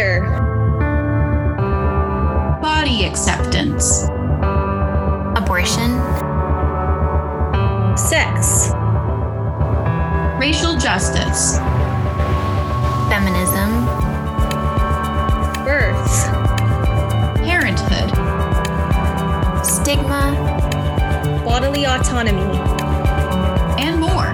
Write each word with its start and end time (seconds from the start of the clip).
Gender. 0.00 0.20
Body 2.62 3.04
acceptance. 3.04 4.04
Abortion. 5.36 5.90
Sex. 7.98 8.70
Racial 10.40 10.76
justice. 10.78 11.58
Feminism. 13.10 13.84
Birth. 15.66 16.26
Parenthood. 17.44 18.10
Stigma. 19.66 20.32
Bodily 21.44 21.84
autonomy. 21.84 22.58
And 23.78 24.00
more. 24.00 24.32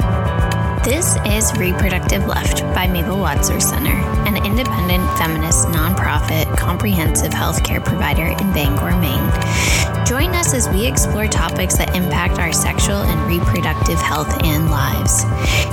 This 0.84 1.16
is 1.26 1.52
Reproductive 1.58 2.24
Left 2.28 2.62
by 2.72 2.86
Mabel 2.86 3.18
Wadsworth 3.18 3.64
Center, 3.64 3.96
an 4.36 4.44
independent 4.44 5.02
feminist 5.18 5.68
nonprofit 5.68 6.44
comprehensive 6.58 7.32
healthcare 7.32 7.82
provider 7.82 8.26
in 8.26 8.52
Bangor, 8.52 8.94
Maine. 9.00 10.04
Join 10.04 10.34
us 10.34 10.52
as 10.52 10.68
we 10.68 10.86
explore 10.86 11.26
topics 11.26 11.76
that 11.78 11.96
impact 11.96 12.38
our 12.38 12.52
sexual 12.52 12.98
and 12.98 13.20
reproductive 13.26 13.98
health 13.98 14.28
and 14.44 14.70
lives. 14.70 15.24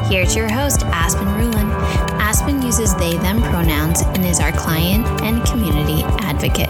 Here's 0.09 0.35
your 0.35 0.49
host, 0.49 0.83
Aspen 0.85 1.27
Rulin. 1.37 1.69
Aspen 2.21 2.61
uses 2.61 2.95
they 2.95 3.17
them 3.17 3.41
pronouns 3.41 4.01
and 4.01 4.25
is 4.25 4.39
our 4.39 4.53
client 4.53 5.05
and 5.21 5.43
community 5.45 6.03
advocate. 6.19 6.69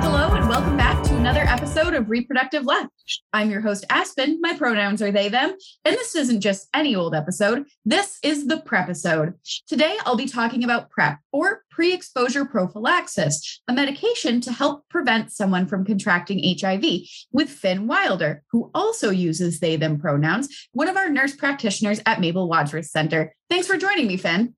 Hello, 0.00 0.32
and 0.32 0.48
welcome 0.48 0.76
back 0.76 1.02
to 1.04 1.16
another 1.16 1.42
episode 1.42 1.94
of 1.94 2.08
Reproductive 2.08 2.64
Left. 2.64 2.99
I'm 3.32 3.50
your 3.50 3.60
host, 3.60 3.84
Aspen. 3.88 4.38
My 4.40 4.54
pronouns 4.54 5.00
are 5.02 5.12
they, 5.12 5.28
them. 5.28 5.54
And 5.84 5.96
this 5.96 6.14
isn't 6.14 6.40
just 6.40 6.68
any 6.74 6.94
old 6.94 7.14
episode. 7.14 7.66
This 7.84 8.18
is 8.22 8.46
the 8.46 8.58
PrEP 8.58 8.90
episode. 8.90 9.34
Today, 9.68 9.96
I'll 10.04 10.16
be 10.16 10.26
talking 10.26 10.64
about 10.64 10.90
PrEP, 10.90 11.18
or 11.32 11.62
pre 11.70 11.92
exposure 11.92 12.44
prophylaxis, 12.44 13.62
a 13.68 13.72
medication 13.72 14.40
to 14.40 14.52
help 14.52 14.88
prevent 14.88 15.30
someone 15.30 15.66
from 15.66 15.84
contracting 15.84 16.56
HIV, 16.60 16.84
with 17.32 17.48
Finn 17.48 17.86
Wilder, 17.86 18.42
who 18.50 18.70
also 18.74 19.10
uses 19.10 19.60
they, 19.60 19.76
them 19.76 20.00
pronouns, 20.00 20.68
one 20.72 20.88
of 20.88 20.96
our 20.96 21.08
nurse 21.08 21.36
practitioners 21.36 22.00
at 22.04 22.20
Mabel 22.20 22.48
Wadsworth 22.48 22.86
Center. 22.86 23.34
Thanks 23.48 23.66
for 23.66 23.76
joining 23.76 24.06
me, 24.06 24.16
Finn. 24.16 24.54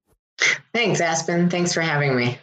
Thanks, 0.72 1.00
Aspen. 1.00 1.50
Thanks 1.50 1.74
for 1.74 1.82
having 1.82 2.16
me. 2.16 2.38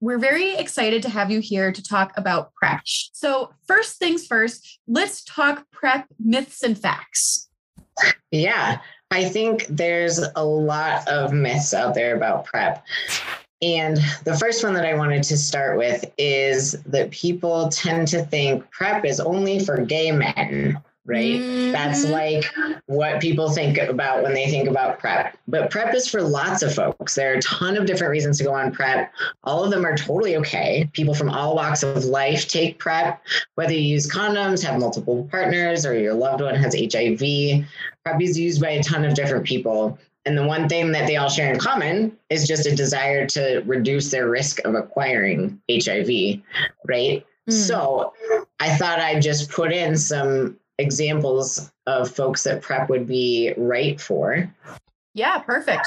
We're 0.00 0.18
very 0.18 0.54
excited 0.54 1.02
to 1.02 1.10
have 1.10 1.30
you 1.30 1.40
here 1.40 1.70
to 1.72 1.82
talk 1.82 2.12
about 2.16 2.54
PrEP. 2.54 2.80
So, 2.84 3.52
first 3.66 3.98
things 3.98 4.26
first, 4.26 4.80
let's 4.88 5.22
talk 5.24 5.66
PrEP 5.70 6.06
myths 6.18 6.62
and 6.62 6.78
facts. 6.78 7.48
Yeah, 8.30 8.80
I 9.10 9.24
think 9.24 9.66
there's 9.68 10.20
a 10.36 10.44
lot 10.44 11.06
of 11.06 11.32
myths 11.32 11.74
out 11.74 11.94
there 11.94 12.16
about 12.16 12.46
PrEP. 12.46 12.82
And 13.62 13.98
the 14.24 14.38
first 14.38 14.64
one 14.64 14.72
that 14.72 14.86
I 14.86 14.94
wanted 14.94 15.22
to 15.24 15.36
start 15.36 15.76
with 15.76 16.04
is 16.16 16.72
that 16.84 17.10
people 17.10 17.68
tend 17.68 18.08
to 18.08 18.24
think 18.24 18.70
PrEP 18.70 19.04
is 19.04 19.20
only 19.20 19.62
for 19.62 19.84
gay 19.84 20.12
men, 20.12 20.80
right? 21.10 21.40
Mhm. 21.40 21.72
That's 21.72 22.06
like 22.06 22.44
what 22.86 23.20
people 23.20 23.50
think 23.50 23.78
about 23.78 24.22
when 24.22 24.32
they 24.32 24.48
think 24.48 24.68
about 24.68 25.00
PrEP. 25.00 25.36
But 25.48 25.70
PrEP 25.70 25.94
is 25.94 26.08
for 26.08 26.22
lots 26.22 26.62
of 26.62 26.72
folks. 26.72 27.16
There 27.16 27.32
are 27.32 27.36
a 27.36 27.42
ton 27.42 27.76
of 27.76 27.84
different 27.84 28.12
reasons 28.12 28.38
to 28.38 28.44
go 28.44 28.54
on 28.54 28.70
PrEP. 28.72 29.10
All 29.44 29.64
of 29.64 29.70
them 29.70 29.84
are 29.84 29.96
totally 29.96 30.36
okay. 30.36 30.88
People 30.92 31.14
from 31.14 31.28
all 31.28 31.56
walks 31.56 31.82
of 31.82 32.04
life 32.04 32.46
take 32.46 32.78
PrEP, 32.78 33.20
whether 33.56 33.72
you 33.72 33.80
use 33.80 34.08
condoms, 34.08 34.64
have 34.64 34.78
multiple 34.78 35.28
partners, 35.30 35.84
or 35.84 35.98
your 35.98 36.14
loved 36.14 36.40
one 36.40 36.54
has 36.54 36.74
HIV. 36.74 37.64
PrEP 38.04 38.22
is 38.22 38.38
used 38.38 38.60
by 38.60 38.70
a 38.70 38.82
ton 38.82 39.04
of 39.04 39.14
different 39.14 39.44
people. 39.44 39.98
And 40.26 40.36
the 40.36 40.46
one 40.46 40.68
thing 40.68 40.92
that 40.92 41.06
they 41.06 41.16
all 41.16 41.30
share 41.30 41.52
in 41.52 41.58
common 41.58 42.16
is 42.28 42.46
just 42.46 42.66
a 42.66 42.76
desire 42.76 43.26
to 43.28 43.62
reduce 43.64 44.10
their 44.10 44.28
risk 44.28 44.60
of 44.64 44.74
acquiring 44.74 45.60
HIV, 45.68 46.40
right? 46.86 47.26
Mm. 47.48 47.52
So 47.52 48.12
I 48.60 48.76
thought 48.76 49.00
I'd 49.00 49.22
just 49.22 49.50
put 49.50 49.72
in 49.72 49.96
some 49.96 50.59
examples 50.80 51.70
of 51.86 52.10
folks 52.10 52.44
that 52.44 52.62
PrEP 52.62 52.88
would 52.88 53.06
be 53.06 53.52
right 53.56 54.00
for. 54.00 54.52
Yeah, 55.14 55.38
perfect. 55.38 55.86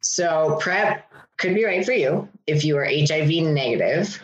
So 0.00 0.58
PrEP 0.60 1.04
could 1.38 1.54
be 1.54 1.64
right 1.64 1.84
for 1.84 1.92
you 1.92 2.28
if 2.46 2.64
you 2.64 2.76
are 2.76 2.84
HIV 2.84 3.30
negative 3.52 4.20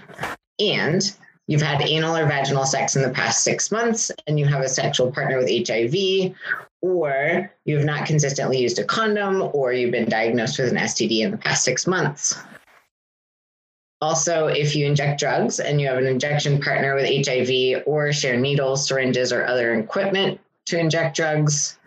and 0.58 1.02
you've 1.46 1.62
had 1.62 1.82
anal 1.82 2.16
or 2.16 2.26
vaginal 2.26 2.64
sex 2.64 2.96
in 2.96 3.02
the 3.02 3.10
past 3.10 3.44
six 3.44 3.70
months 3.70 4.10
and 4.26 4.38
you 4.38 4.46
have 4.46 4.62
a 4.62 4.68
sexual 4.68 5.12
partner 5.12 5.38
with 5.38 5.68
HIV, 5.68 6.34
or 6.82 7.50
you 7.64 7.76
have 7.76 7.84
not 7.84 8.06
consistently 8.06 8.58
used 8.58 8.78
a 8.78 8.84
condom, 8.84 9.50
or 9.52 9.72
you've 9.72 9.92
been 9.92 10.08
diagnosed 10.08 10.58
with 10.58 10.70
an 10.70 10.76
STD 10.76 11.20
in 11.20 11.30
the 11.30 11.38
past 11.38 11.64
six 11.64 11.86
months. 11.86 12.38
Also, 14.02 14.46
if 14.48 14.76
you 14.76 14.86
inject 14.86 15.18
drugs 15.18 15.58
and 15.58 15.80
you 15.80 15.88
have 15.88 15.96
an 15.98 16.06
injection 16.06 16.60
partner 16.60 16.94
with 16.94 17.26
HIV 17.26 17.82
or 17.86 18.12
share 18.12 18.36
needles, 18.36 18.86
syringes, 18.86 19.32
or 19.32 19.46
other 19.46 19.74
equipment 19.74 20.38
to 20.66 20.78
inject 20.78 21.16
drugs, 21.16 21.78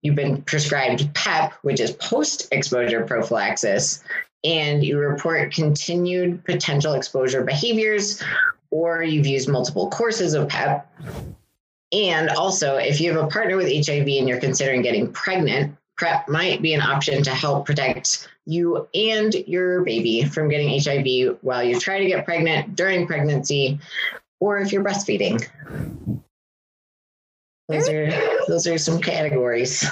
you've 0.00 0.14
been 0.14 0.40
prescribed 0.42 1.12
PEP, 1.14 1.52
which 1.62 1.80
is 1.80 1.90
post 1.92 2.48
exposure 2.52 3.04
prophylaxis, 3.04 4.02
and 4.42 4.82
you 4.82 4.98
report 4.98 5.52
continued 5.52 6.42
potential 6.44 6.94
exposure 6.94 7.44
behaviors, 7.44 8.22
or 8.70 9.02
you've 9.02 9.26
used 9.26 9.48
multiple 9.48 9.90
courses 9.90 10.32
of 10.32 10.48
PEP. 10.48 10.86
And 11.92 12.30
also, 12.30 12.76
if 12.76 13.00
you 13.00 13.12
have 13.12 13.22
a 13.22 13.26
partner 13.26 13.56
with 13.56 13.66
HIV 13.66 14.06
and 14.06 14.28
you're 14.28 14.40
considering 14.40 14.80
getting 14.80 15.12
pregnant, 15.12 15.76
PrEP 16.00 16.30
might 16.30 16.62
be 16.62 16.72
an 16.72 16.80
option 16.80 17.22
to 17.22 17.30
help 17.30 17.66
protect 17.66 18.26
you 18.46 18.88
and 18.94 19.34
your 19.46 19.82
baby 19.84 20.24
from 20.24 20.48
getting 20.48 20.80
HIV 20.80 21.36
while 21.42 21.62
you 21.62 21.78
try 21.78 21.98
to 21.98 22.06
get 22.06 22.24
pregnant 22.24 22.74
during 22.74 23.06
pregnancy 23.06 23.78
or 24.40 24.56
if 24.60 24.72
you're 24.72 24.82
breastfeeding. 24.82 25.46
Those 27.68 27.86
are 27.90 28.10
those 28.48 28.66
are 28.66 28.78
some 28.78 28.98
categories. 28.98 29.84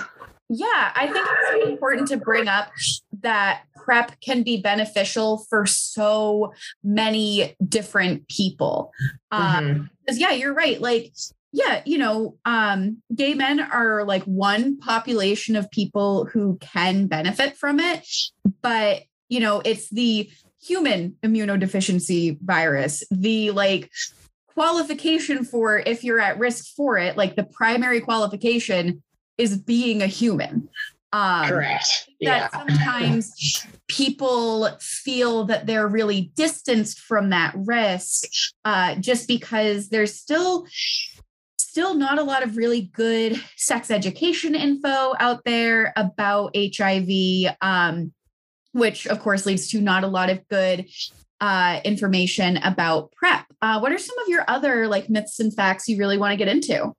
Yeah, 0.49 0.93
I 0.97 1.09
think 1.13 1.29
it's 1.29 1.69
important 1.69 2.09
to 2.09 2.17
bring 2.17 2.49
up 2.49 2.73
that 3.21 3.65
PrEP 3.77 4.19
can 4.23 4.43
be 4.43 4.63
beneficial 4.63 5.45
for 5.51 5.67
so 5.67 6.55
many 6.83 7.55
different 7.69 8.27
people. 8.29 8.93
Um, 9.31 9.45
Mhm. 9.45 9.91
because 10.01 10.19
yeah, 10.19 10.33
you're 10.33 10.55
right. 10.55 10.81
Like, 10.81 11.13
yeah, 11.53 11.83
you 11.87 11.99
know, 11.99 12.37
um, 12.45 13.03
gay 13.15 13.35
men 13.35 13.61
are 13.61 14.05
like 14.05 14.23
one 14.25 14.79
population 14.79 15.57
of 15.57 15.71
people 15.71 16.27
who 16.27 16.59
can 16.61 17.07
benefit 17.07 17.57
from 17.57 17.81
it, 17.81 18.07
but 18.61 19.03
you 19.29 19.41
know, 19.41 19.61
it's 19.65 19.89
the 19.91 20.31
human 20.63 21.17
immunodeficiency 21.23 22.39
virus, 22.41 23.03
the 23.11 23.51
like 23.53 23.91
qualification 24.49 25.45
for 25.45 25.79
if 25.79 26.05
you're 26.05 26.21
at 26.21 26.39
risk 26.39 26.75
for 26.75 26.99
it, 26.99 27.17
like 27.17 27.37
the 27.37 27.45
primary 27.45 28.01
qualification 28.01 29.03
is 29.39 29.57
being 29.57 30.03
a 30.03 30.07
human. 30.07 30.69
Um, 31.13 31.49
Correct. 31.49 32.11
Yeah. 32.21 32.49
that 32.51 32.53
sometimes 32.53 33.67
people 33.87 34.69
feel 34.81 35.45
that 35.45 35.67
they're 35.67 35.89
really 35.89 36.33
distanced 36.35 36.99
from 36.99 37.31
that 37.31 37.55
risk 37.57 38.25
uh, 38.65 38.97
just 38.97 39.27
because 39.27 39.89
there's 39.89 40.15
still 40.15 40.67
still 41.69 41.95
not 41.95 42.19
a 42.19 42.23
lot 42.23 42.43
of 42.43 42.57
really 42.57 42.83
good 42.95 43.41
sex 43.57 43.91
education 43.91 44.55
info 44.55 45.15
out 45.21 45.45
there 45.45 45.93
about 45.97 46.57
hiv 46.57 47.09
um, 47.61 48.13
which 48.73 49.07
of 49.07 49.21
course 49.21 49.45
leads 49.47 49.69
to 49.69 49.81
not 49.81 50.05
a 50.05 50.09
lot 50.09 50.31
of 50.31 50.47
good 50.49 50.87
uh, 51.41 51.81
information 51.85 52.57
about 52.59 53.13
prep 53.13 53.45
uh, 53.63 53.79
what 53.79 53.93
are 53.93 53.99
some 53.99 54.19
of 54.21 54.29
your 54.29 54.45
other 54.49 54.89
like 54.89 55.11
myths 55.11 55.41
and 55.41 55.55
facts 55.55 55.89
you 55.89 55.99
really 55.99 56.19
want 56.19 56.33
to 56.33 56.37
get 56.37 56.49
into 56.49 56.93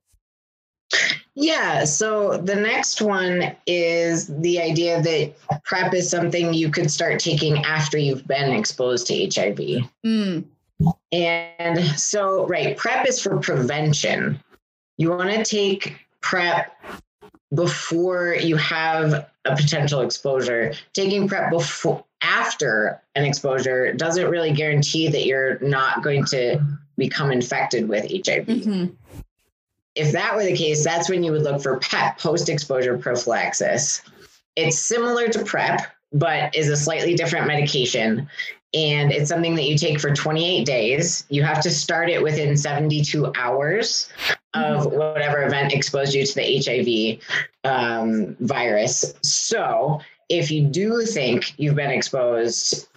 Yeah. 1.34 1.84
So 1.84 2.36
the 2.36 2.56
next 2.56 3.00
one 3.00 3.56
is 3.66 4.26
the 4.26 4.60
idea 4.60 5.00
that 5.00 5.62
PrEP 5.64 5.94
is 5.94 6.10
something 6.10 6.52
you 6.52 6.70
could 6.70 6.90
start 6.90 7.20
taking 7.20 7.64
after 7.64 7.96
you've 7.96 8.26
been 8.26 8.52
exposed 8.52 9.06
to 9.06 9.14
HIV. 9.14 9.88
Mm, 10.04 10.44
And 11.12 11.84
so, 11.98 12.46
right, 12.46 12.76
PrEP 12.76 13.06
is 13.06 13.22
for 13.22 13.38
prevention. 13.38 14.42
You 15.00 15.08
want 15.08 15.30
to 15.30 15.42
take 15.42 15.96
PrEP 16.20 16.70
before 17.54 18.34
you 18.34 18.56
have 18.56 19.26
a 19.46 19.56
potential 19.56 20.02
exposure. 20.02 20.74
Taking 20.92 21.26
PrEP 21.26 21.48
before 21.48 22.04
after 22.20 23.00
an 23.14 23.24
exposure 23.24 23.94
doesn't 23.94 24.28
really 24.28 24.52
guarantee 24.52 25.08
that 25.08 25.24
you're 25.24 25.58
not 25.60 26.02
going 26.02 26.26
to 26.26 26.60
become 26.98 27.32
infected 27.32 27.88
with 27.88 28.10
HIV. 28.10 28.44
mhm. 28.44 28.92
If 29.94 30.12
that 30.12 30.36
were 30.36 30.44
the 30.44 30.54
case, 30.54 30.84
that's 30.84 31.08
when 31.08 31.24
you 31.24 31.32
would 31.32 31.44
look 31.44 31.62
for 31.62 31.78
PEP, 31.78 32.18
post 32.18 32.50
exposure 32.50 32.98
prophylaxis. 32.98 34.02
It's 34.54 34.78
similar 34.78 35.28
to 35.28 35.42
PrEP, 35.46 35.80
but 36.12 36.54
is 36.54 36.68
a 36.68 36.76
slightly 36.76 37.14
different 37.14 37.46
medication. 37.46 38.28
And 38.74 39.12
it's 39.12 39.30
something 39.30 39.54
that 39.54 39.64
you 39.64 39.78
take 39.78 39.98
for 39.98 40.14
28 40.14 40.66
days. 40.66 41.24
You 41.30 41.42
have 41.42 41.62
to 41.62 41.70
start 41.70 42.10
it 42.10 42.22
within 42.22 42.54
72 42.54 43.32
hours 43.34 44.10
of 44.54 44.86
whatever 44.86 45.44
event 45.44 45.72
exposed 45.72 46.14
you 46.14 46.26
to 46.26 46.34
the 46.34 47.20
HIV 47.64 47.70
um, 47.70 48.36
virus. 48.40 49.14
So 49.22 50.00
if 50.28 50.50
you 50.50 50.62
do 50.62 51.02
think 51.02 51.58
you've 51.58 51.74
been 51.74 51.90
exposed 51.90 52.88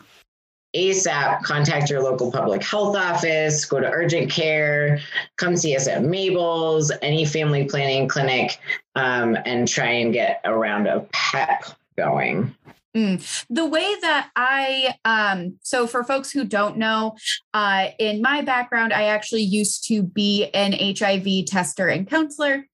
ASAP, 0.75 1.43
contact 1.43 1.89
your 1.89 2.01
local 2.01 2.31
public 2.31 2.63
health 2.63 2.95
office, 2.95 3.63
go 3.65 3.79
to 3.79 3.89
urgent 3.89 4.31
care, 4.31 4.99
come 5.35 5.55
see 5.55 5.75
us 5.75 5.87
at 5.87 6.03
Mabel's, 6.03 6.91
any 7.03 7.25
family 7.25 7.65
planning 7.65 8.07
clinic, 8.07 8.57
um, 8.95 9.37
and 9.45 9.67
try 9.67 9.89
and 9.89 10.13
get 10.13 10.41
a 10.43 10.55
round 10.55 10.87
of 10.87 11.11
PEP 11.11 11.65
going. 11.95 12.55
Mm. 12.95 13.45
The 13.49 13.65
way 13.65 13.95
that 14.01 14.29
I, 14.35 14.95
um, 15.03 15.57
so 15.63 15.87
for 15.87 16.03
folks 16.03 16.31
who 16.31 16.43
don't 16.43 16.77
know, 16.77 17.15
uh, 17.53 17.87
in 17.97 18.21
my 18.21 18.41
background, 18.41 18.93
I 18.93 19.05
actually 19.05 19.41
used 19.41 19.87
to 19.87 20.03
be 20.03 20.49
an 20.53 20.73
HIV 20.73 21.45
tester 21.47 21.87
and 21.87 22.07
counselor 22.07 22.65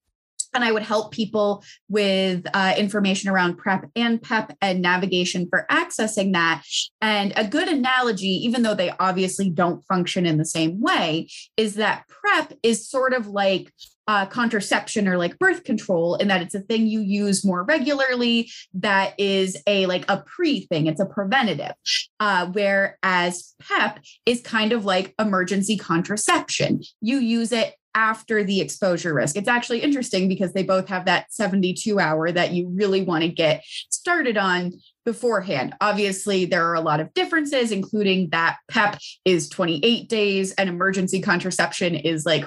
and 0.54 0.64
I 0.64 0.72
would 0.72 0.82
help 0.82 1.12
people 1.12 1.64
with 1.88 2.46
uh, 2.54 2.74
information 2.76 3.30
around 3.30 3.56
PrEP 3.56 3.90
and 3.94 4.20
PEP 4.20 4.56
and 4.60 4.82
navigation 4.82 5.46
for 5.48 5.66
accessing 5.70 6.32
that. 6.32 6.62
And 7.00 7.32
a 7.36 7.46
good 7.46 7.68
analogy, 7.68 8.28
even 8.44 8.62
though 8.62 8.74
they 8.74 8.90
obviously 8.98 9.50
don't 9.50 9.84
function 9.86 10.26
in 10.26 10.38
the 10.38 10.44
same 10.44 10.80
way, 10.80 11.28
is 11.56 11.74
that 11.74 12.04
PrEP 12.08 12.54
is 12.62 12.88
sort 12.88 13.12
of 13.12 13.28
like 13.28 13.72
uh, 14.10 14.26
contraception 14.26 15.06
or 15.06 15.16
like 15.16 15.38
birth 15.38 15.62
control 15.62 16.16
in 16.16 16.26
that 16.26 16.42
it's 16.42 16.56
a 16.56 16.60
thing 16.60 16.88
you 16.88 16.98
use 16.98 17.44
more 17.44 17.62
regularly 17.62 18.50
that 18.74 19.14
is 19.20 19.56
a 19.68 19.86
like 19.86 20.04
a 20.08 20.20
pre 20.26 20.66
thing 20.66 20.88
it's 20.88 21.00
a 21.00 21.06
preventative 21.06 21.70
uh, 22.18 22.46
whereas 22.46 23.54
pep 23.62 24.00
is 24.26 24.40
kind 24.40 24.72
of 24.72 24.84
like 24.84 25.14
emergency 25.20 25.76
contraception 25.76 26.82
you 27.00 27.18
use 27.18 27.52
it 27.52 27.76
after 27.92 28.44
the 28.44 28.60
exposure 28.60 29.12
risk. 29.12 29.36
It's 29.36 29.48
actually 29.48 29.80
interesting 29.80 30.28
because 30.28 30.52
they 30.52 30.62
both 30.62 30.88
have 30.88 31.06
that 31.06 31.32
72 31.32 31.98
hour 31.98 32.30
that 32.30 32.52
you 32.52 32.68
really 32.68 33.02
want 33.02 33.22
to 33.22 33.28
get 33.28 33.64
started 33.64 34.36
on 34.36 34.74
beforehand. 35.04 35.74
Obviously, 35.80 36.44
there 36.44 36.68
are 36.68 36.74
a 36.74 36.80
lot 36.80 37.00
of 37.00 37.12
differences, 37.14 37.72
including 37.72 38.28
that 38.30 38.58
PEP 38.68 39.00
is 39.24 39.48
28 39.48 40.08
days 40.08 40.52
and 40.52 40.68
emergency 40.68 41.20
contraception 41.20 41.96
is 41.96 42.24
like 42.24 42.44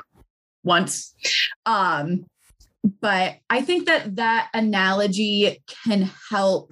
once. 0.63 1.13
Um, 1.65 2.25
but 3.01 3.37
I 3.49 3.61
think 3.61 3.85
that 3.85 4.15
that 4.17 4.49
analogy 4.53 5.61
can 5.85 6.09
help 6.29 6.71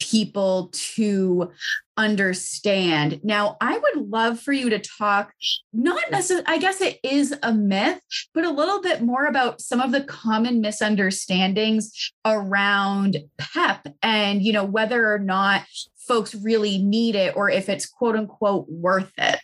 people 0.00 0.70
to 0.72 1.50
understand. 1.96 3.20
Now, 3.22 3.56
I 3.60 3.78
would 3.78 4.10
love 4.10 4.40
for 4.40 4.52
you 4.52 4.70
to 4.70 4.78
talk, 4.78 5.32
not 5.72 6.10
necessarily, 6.10 6.46
I 6.46 6.58
guess 6.58 6.80
it 6.80 6.98
is 7.02 7.34
a 7.42 7.52
myth, 7.52 8.00
but 8.34 8.44
a 8.44 8.50
little 8.50 8.82
bit 8.82 9.02
more 9.02 9.26
about 9.26 9.60
some 9.60 9.80
of 9.80 9.92
the 9.92 10.02
common 10.02 10.60
misunderstandings 10.60 12.12
around 12.24 13.16
PEP 13.38 13.88
and, 14.02 14.42
you 14.42 14.52
know, 14.52 14.64
whether 14.64 15.12
or 15.12 15.18
not 15.18 15.62
folks 15.96 16.34
really 16.34 16.78
need 16.78 17.14
it 17.14 17.34
or 17.36 17.50
if 17.50 17.68
it's 17.68 17.86
quote 17.86 18.16
unquote 18.16 18.66
worth 18.68 19.12
it. 19.18 19.40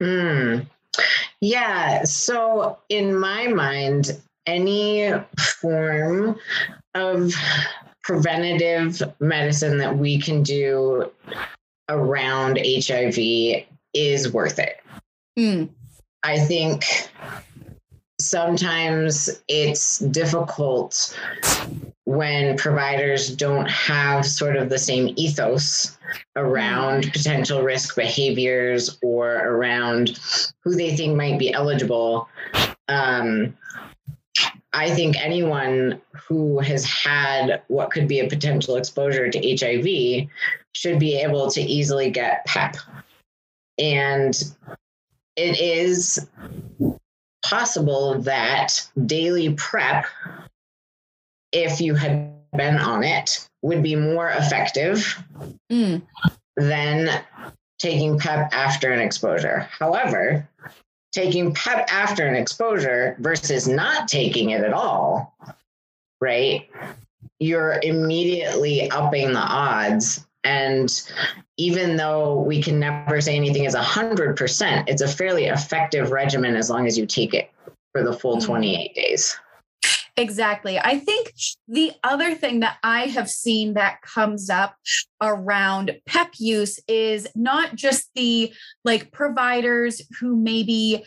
Hmm. 0.00 0.60
Yeah. 1.40 2.04
So, 2.04 2.78
in 2.88 3.18
my 3.18 3.48
mind, 3.48 4.20
any 4.46 5.12
form 5.60 6.38
of 6.94 7.32
preventative 8.02 9.02
medicine 9.20 9.78
that 9.78 9.98
we 9.98 10.18
can 10.18 10.42
do 10.42 11.10
around 11.88 12.58
HIV 12.58 13.18
is 13.94 14.32
worth 14.32 14.58
it. 14.58 14.80
Mm. 15.38 15.68
I 16.22 16.38
think 16.38 16.84
sometimes 18.20 19.42
it's 19.48 19.98
difficult 19.98 21.16
when 22.04 22.56
providers 22.56 23.34
don't 23.36 23.68
have 23.68 24.24
sort 24.24 24.56
of 24.56 24.70
the 24.70 24.78
same 24.78 25.12
ethos 25.16 25.97
around 26.36 27.04
mm. 27.04 27.12
potential 27.12 27.62
risk 27.62 27.96
behaviors 27.96 28.98
or 29.02 29.36
around 29.36 30.18
who 30.62 30.74
they 30.74 30.96
think 30.96 31.16
might 31.16 31.38
be 31.38 31.52
eligible. 31.52 32.28
Um, 32.88 33.56
I 34.72 34.90
think 34.94 35.16
anyone 35.16 36.00
who 36.28 36.58
has 36.60 36.84
had 36.84 37.62
what 37.68 37.90
could 37.90 38.06
be 38.06 38.20
a 38.20 38.28
potential 38.28 38.76
exposure 38.76 39.28
to 39.30 39.56
HIV 39.56 40.28
should 40.72 40.98
be 40.98 41.16
able 41.16 41.50
to 41.50 41.60
easily 41.60 42.10
get 42.10 42.44
PEP. 42.44 42.76
And 43.78 44.34
it 45.36 45.60
is 45.60 46.28
possible 47.42 48.20
that 48.22 48.88
daily 49.06 49.54
PrEP, 49.54 50.04
if 51.52 51.80
you 51.80 51.94
had 51.94 52.37
been 52.56 52.76
on 52.76 53.04
it, 53.04 53.48
would 53.62 53.82
be 53.82 53.96
more 53.96 54.30
effective 54.30 55.22
mm. 55.70 56.02
than 56.56 57.22
taking 57.78 58.18
PEP 58.18 58.52
after 58.52 58.92
an 58.92 59.00
exposure. 59.00 59.68
However, 59.70 60.48
taking 61.12 61.54
PEP 61.54 61.92
after 61.92 62.26
an 62.26 62.34
exposure 62.34 63.16
versus 63.18 63.66
not 63.66 64.08
taking 64.08 64.50
it 64.50 64.62
at 64.62 64.72
all, 64.72 65.34
right? 66.20 66.68
You're 67.38 67.80
immediately 67.82 68.90
upping 68.90 69.32
the 69.32 69.40
odds. 69.40 70.26
And 70.44 70.90
even 71.56 71.96
though 71.96 72.40
we 72.40 72.62
can 72.62 72.78
never 72.78 73.20
say 73.20 73.36
anything 73.36 73.64
is 73.64 73.74
100%, 73.74 74.84
it's 74.86 75.02
a 75.02 75.08
fairly 75.08 75.46
effective 75.46 76.10
regimen 76.10 76.56
as 76.56 76.70
long 76.70 76.86
as 76.86 76.96
you 76.96 77.06
take 77.06 77.34
it 77.34 77.50
for 77.92 78.02
the 78.02 78.12
full 78.12 78.36
mm-hmm. 78.36 78.46
28 78.46 78.94
days. 78.94 79.36
Exactly. 80.18 80.80
I 80.80 80.98
think 80.98 81.32
the 81.68 81.92
other 82.02 82.34
thing 82.34 82.60
that 82.60 82.78
I 82.82 83.02
have 83.06 83.30
seen 83.30 83.74
that 83.74 84.02
comes 84.02 84.50
up 84.50 84.74
around 85.22 85.96
PEP 86.06 86.32
use 86.38 86.80
is 86.88 87.28
not 87.36 87.76
just 87.76 88.10
the 88.16 88.52
like 88.84 89.12
providers 89.12 90.02
who 90.18 90.34
maybe 90.36 91.04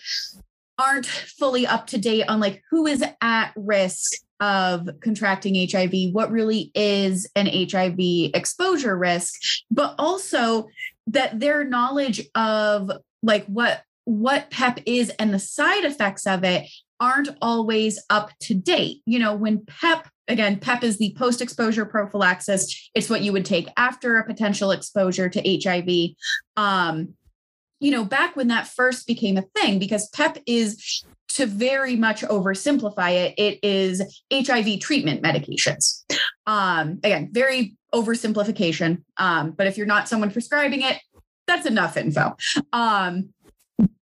aren't 0.80 1.06
fully 1.06 1.68
up 1.68 1.88
to 1.88 1.98
date 1.98 2.24
on 2.30 2.40
like 2.40 2.64
who 2.72 2.88
is 2.88 3.04
at 3.22 3.52
risk 3.58 4.14
of 4.40 4.90
contracting 5.02 5.68
HIV, 5.70 6.14
what 6.14 6.32
really 6.32 6.72
is 6.74 7.30
an 7.36 7.48
HIV 7.48 8.32
exposure 8.34 8.98
risk, 8.98 9.42
but 9.70 9.94
also 10.00 10.70
that 11.08 11.38
their 11.38 11.66
knowledge 11.66 12.28
of 12.34 12.90
like 13.22 13.46
what 13.48 13.84
what 14.06 14.50
PEP 14.50 14.80
is 14.86 15.10
and 15.20 15.34
the 15.34 15.40
side 15.40 15.86
effects 15.86 16.26
of 16.26 16.44
it 16.44 16.68
aren't 17.02 17.30
always 17.42 18.02
up 18.10 18.32
to 18.42 18.54
date. 18.54 19.02
You 19.06 19.20
know, 19.20 19.36
when 19.36 19.66
PEP, 19.66 20.08
again, 20.28 20.60
PEP 20.60 20.84
is 20.84 20.98
the 20.98 21.14
post 21.18 21.42
exposure 21.42 21.84
prophylaxis, 21.84 22.90
it's 22.96 23.10
what 23.10 23.22
you 23.22 23.34
would 23.34 23.46
take 23.46 23.68
after 23.76 24.18
a 24.18 24.26
potential 24.26 24.72
exposure 24.72 25.28
to 25.28 25.62
HIV. 25.64 26.12
Um, 26.56 27.16
you 27.80 27.92
know, 27.92 28.06
back 28.06 28.36
when 28.36 28.48
that 28.50 28.68
first 28.68 29.08
became 29.08 29.38
a 29.38 29.44
thing, 29.56 29.80
because 29.80 30.08
PEP 30.12 30.38
is 30.46 31.04
to 31.30 31.46
very 31.48 31.96
much 31.96 32.22
oversimplify 32.22 33.14
it, 33.14 33.34
it 33.38 33.60
is 33.64 34.24
HIV 34.32 34.80
treatment 34.80 35.24
medications. 35.24 36.04
Um, 36.46 37.00
again, 37.04 37.30
very 37.32 37.76
oversimplification. 37.94 39.04
Um, 39.18 39.52
but 39.52 39.66
if 39.66 39.78
you're 39.78 39.88
not 39.88 40.08
someone 40.08 40.32
prescribing 40.32 40.82
it, 40.82 41.00
that's 41.48 41.66
enough 41.66 41.98
info. 41.98 42.36
Um, 42.72 43.30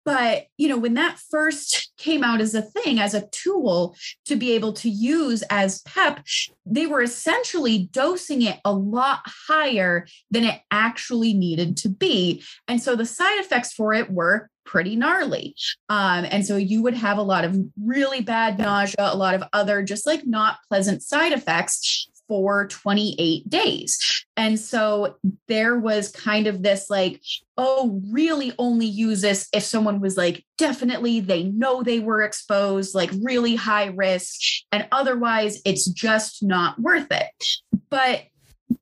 but, 0.06 0.48
you 0.58 0.68
know, 0.68 0.78
when 0.78 0.96
that 0.96 1.20
first 1.30 1.92
came 1.98 2.24
out 2.24 2.42
as 2.42 2.56
a 2.56 2.62
thing, 2.62 3.00
as 3.00 3.14
a 3.14 3.28
tool 3.28 3.96
to 4.26 4.36
be 4.36 4.54
able 4.54 4.74
to 4.74 4.90
use 4.90 5.44
as 5.50 5.82
PEP, 5.84 6.26
they 6.66 6.88
were 6.88 7.02
essentially 7.02 7.90
dosing 7.92 8.42
it 8.42 8.60
a 8.66 8.74
lot 8.74 9.20
higher 9.48 10.08
than 10.32 10.46
it 10.46 10.62
actually 10.72 11.34
needed 11.34 11.78
to 11.78 11.90
be. 11.90 12.44
And 12.68 12.82
so 12.82 12.96
the 12.96 13.06
side 13.06 13.40
effects 13.40 13.74
for 13.74 13.94
it 13.94 14.10
were 14.10 14.50
pretty 14.66 14.96
gnarly. 14.96 15.56
Um, 15.90 16.26
and 16.30 16.46
so 16.46 16.56
you 16.56 16.82
would 16.84 16.94
have 16.94 17.18
a 17.18 17.24
lot 17.24 17.44
of 17.44 17.58
really 17.84 18.22
bad 18.22 18.58
nausea, 18.58 18.96
a 19.00 19.18
lot 19.18 19.36
of 19.36 19.44
other 19.54 19.84
just 19.84 20.06
like 20.06 20.26
not 20.26 20.58
pleasant 20.68 21.04
side 21.04 21.34
effects 21.34 22.08
for 22.30 22.68
28 22.68 23.50
days. 23.50 24.26
And 24.38 24.58
so 24.58 25.18
there 25.50 25.78
was 25.78 26.12
kind 26.12 26.48
of 26.48 26.64
this 26.64 26.90
like, 26.90 27.22
oh, 27.58 28.02
really 28.10 28.54
only 28.58 28.86
use 28.86 29.22
this 29.22 29.50
if 29.52 29.64
someone 29.64 30.00
was 30.00 30.16
like, 30.16 30.46
definitely 30.58 31.20
they 31.20 31.44
know 31.44 31.84
they 31.84 32.00
were 32.00 32.22
exposed, 32.22 32.96
like 32.96 33.10
really 33.22 33.56
high 33.56 33.88
risk. 33.88 34.40
And 34.72 34.88
otherwise, 34.94 35.60
it's 35.66 35.88
just 35.88 36.42
not 36.42 36.80
worth 36.80 37.12
it. 37.12 37.46
But 37.90 38.24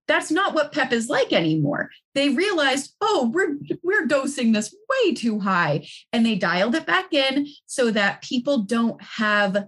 that's 0.07 0.31
not 0.31 0.53
what 0.53 0.73
PEP 0.73 0.91
is 0.91 1.07
like 1.07 1.31
anymore. 1.33 1.89
They 2.13 2.29
realized, 2.29 2.93
oh, 3.01 3.31
we're 3.33 3.57
we're 3.83 4.05
dosing 4.05 4.51
this 4.51 4.75
way 4.89 5.13
too 5.13 5.39
high, 5.39 5.87
and 6.11 6.25
they 6.25 6.35
dialed 6.35 6.75
it 6.75 6.85
back 6.85 7.13
in 7.13 7.47
so 7.65 7.91
that 7.91 8.21
people 8.21 8.59
don't 8.59 9.01
have 9.01 9.67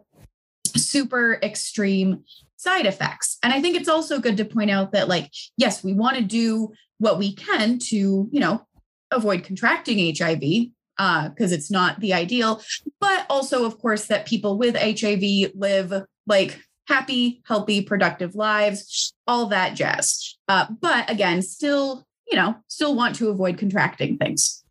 super 0.76 1.40
extreme 1.42 2.24
side 2.60 2.86
effects. 2.86 3.38
And 3.44 3.54
I 3.54 3.62
think 3.62 3.76
it's 3.76 3.90
also 3.90 4.20
good 4.20 4.38
to 4.38 4.46
point 4.46 4.70
out 4.70 4.92
that, 4.92 5.08
like, 5.08 5.32
yes, 5.58 5.84
we 5.84 5.94
want 5.94 6.18
to 6.18 6.24
do 6.24 6.74
what 6.98 7.18
we 7.18 7.34
can 7.34 7.80
to, 7.80 7.96
you 8.32 8.40
know, 8.40 8.66
avoid 9.12 9.44
contracting 9.44 10.16
HIV 10.16 10.40
because 10.40 11.52
uh, 11.52 11.56
it's 11.56 11.72
not 11.72 12.00
the 12.02 12.14
ideal, 12.14 12.62
but 13.00 13.26
also, 13.30 13.66
of 13.66 13.80
course, 13.80 14.06
that 14.08 14.28
people 14.28 14.58
with 14.58 14.76
HIV 14.76 15.54
live 15.56 16.06
like 16.28 16.60
happy, 16.88 17.42
healthy, 17.46 17.82
productive 17.82 18.36
lives, 18.36 19.14
all 19.26 19.46
that 19.48 19.76
jazz. 19.76 20.38
Uh, 20.48 20.66
but 20.82 21.10
again, 21.10 21.42
still 21.42 22.06
you 22.30 22.38
know, 22.38 22.56
still 22.68 22.96
want 22.96 23.16
to 23.16 23.30
avoid 23.30 23.58
contracting 23.58 24.18
things. 24.18 24.64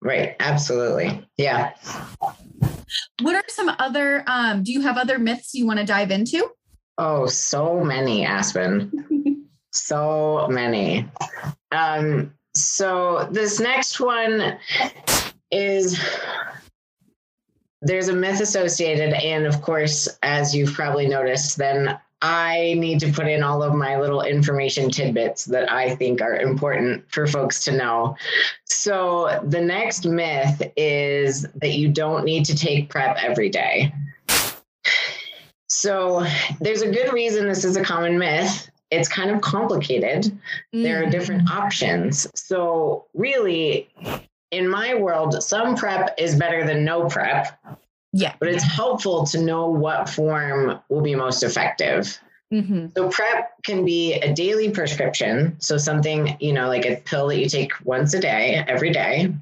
Right. 0.00 0.36
Absolutely. 0.40 1.26
Yeah. 1.36 1.74
What 3.22 3.36
are 3.36 3.44
some 3.48 3.70
other, 3.78 4.24
um, 4.26 4.62
do 4.62 4.72
you 4.72 4.82
have 4.82 4.96
other 4.98 5.18
myths 5.18 5.54
you 5.54 5.66
want 5.66 5.78
to 5.78 5.86
dive 5.86 6.10
into? 6.10 6.48
Oh, 6.98 7.26
so 7.26 7.82
many, 7.82 8.24
Aspen. 8.24 9.48
so 9.72 10.46
many. 10.48 11.08
Um, 11.72 12.32
so 12.54 13.28
this 13.32 13.58
next 13.58 13.98
one 13.98 14.58
is 15.50 16.00
there's 17.82 18.08
a 18.08 18.14
myth 18.14 18.40
associated, 18.40 19.12
and 19.12 19.44
of 19.44 19.60
course, 19.60 20.08
as 20.22 20.54
you've 20.54 20.72
probably 20.72 21.06
noticed, 21.06 21.58
then 21.58 21.98
I 22.22 22.74
need 22.78 23.00
to 23.00 23.12
put 23.12 23.26
in 23.26 23.42
all 23.42 23.62
of 23.62 23.74
my 23.74 24.00
little 24.00 24.22
information 24.22 24.88
tidbits 24.88 25.44
that 25.46 25.70
I 25.70 25.94
think 25.94 26.22
are 26.22 26.36
important 26.36 27.04
for 27.12 27.26
folks 27.26 27.62
to 27.64 27.76
know. 27.76 28.16
So, 28.64 29.40
the 29.44 29.60
next 29.60 30.06
myth 30.06 30.62
is 30.76 31.42
that 31.56 31.72
you 31.72 31.90
don't 31.90 32.24
need 32.24 32.46
to 32.46 32.56
take 32.56 32.88
PrEP 32.88 33.18
every 33.22 33.50
day. 33.50 33.92
So, 35.68 36.26
there's 36.60 36.82
a 36.82 36.90
good 36.90 37.12
reason 37.12 37.48
this 37.48 37.64
is 37.64 37.76
a 37.76 37.84
common 37.84 38.18
myth. 38.18 38.70
It's 38.90 39.08
kind 39.08 39.30
of 39.30 39.40
complicated. 39.40 40.24
Mm. 40.74 40.82
There 40.82 41.02
are 41.02 41.10
different 41.10 41.50
options. 41.50 42.26
So, 42.34 43.06
really, 43.14 43.88
in 44.50 44.68
my 44.68 44.94
world, 44.94 45.42
some 45.42 45.74
PrEP 45.76 46.14
is 46.18 46.36
better 46.36 46.66
than 46.66 46.84
no 46.84 47.08
PrEP. 47.08 47.48
Yeah. 48.12 48.34
But 48.38 48.50
it's 48.50 48.62
helpful 48.62 49.26
to 49.26 49.42
know 49.42 49.68
what 49.68 50.08
form 50.08 50.78
will 50.88 51.00
be 51.00 51.16
most 51.16 51.42
effective. 51.42 52.18
Mm-hmm. 52.52 52.88
So 52.96 53.08
PrEP 53.08 53.50
can 53.64 53.84
be 53.84 54.14
a 54.14 54.32
daily 54.32 54.70
prescription. 54.70 55.56
So 55.58 55.76
something, 55.76 56.36
you 56.38 56.52
know, 56.52 56.68
like 56.68 56.86
a 56.86 56.96
pill 56.96 57.28
that 57.28 57.38
you 57.38 57.48
take 57.48 57.72
once 57.82 58.14
a 58.14 58.20
day, 58.20 58.64
every 58.68 58.90
day. 58.90 59.34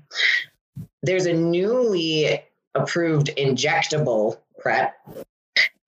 There's 1.02 1.26
a 1.26 1.34
newly 1.34 2.42
approved 2.74 3.30
injectable 3.36 4.38
PrEP. 4.60 4.94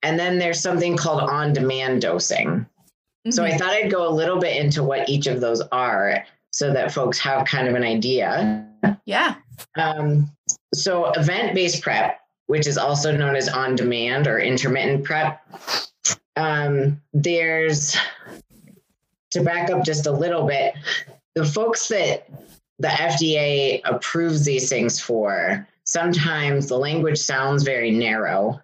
And 0.04 0.18
then 0.18 0.38
there's 0.38 0.60
something 0.60 0.96
called 0.96 1.22
on 1.22 1.52
demand 1.52 2.02
dosing. 2.02 2.48
Mm-hmm. 2.48 3.30
So 3.32 3.42
I 3.42 3.48
mm-hmm. 3.48 3.58
thought 3.58 3.70
I'd 3.70 3.90
go 3.90 4.08
a 4.08 4.14
little 4.14 4.38
bit 4.38 4.56
into 4.56 4.84
what 4.84 5.08
each 5.08 5.26
of 5.26 5.40
those 5.40 5.60
are 5.72 6.24
so 6.52 6.72
that 6.72 6.92
folks 6.92 7.18
have 7.18 7.46
kind 7.46 7.66
of 7.66 7.74
an 7.74 7.82
idea. 7.82 8.64
Yeah. 9.06 9.36
Um, 9.76 10.30
so 10.72 11.10
event 11.12 11.54
based 11.54 11.82
PrEP 11.82 12.20
which 12.46 12.66
is 12.66 12.78
also 12.78 13.16
known 13.16 13.36
as 13.36 13.48
on 13.48 13.74
demand 13.74 14.26
or 14.26 14.38
intermittent 14.38 15.04
prep. 15.04 15.40
Um, 16.36 17.00
there's, 17.12 17.96
to 19.30 19.42
back 19.42 19.70
up 19.70 19.84
just 19.84 20.06
a 20.06 20.12
little 20.12 20.46
bit, 20.46 20.74
the 21.34 21.44
folks 21.44 21.88
that 21.88 22.28
the 22.78 22.88
FDA 22.88 23.80
approves 23.84 24.44
these 24.44 24.68
things 24.68 25.00
for, 25.00 25.66
sometimes 25.84 26.68
the 26.68 26.78
language 26.78 27.18
sounds 27.18 27.62
very 27.62 27.90
narrow 27.90 28.60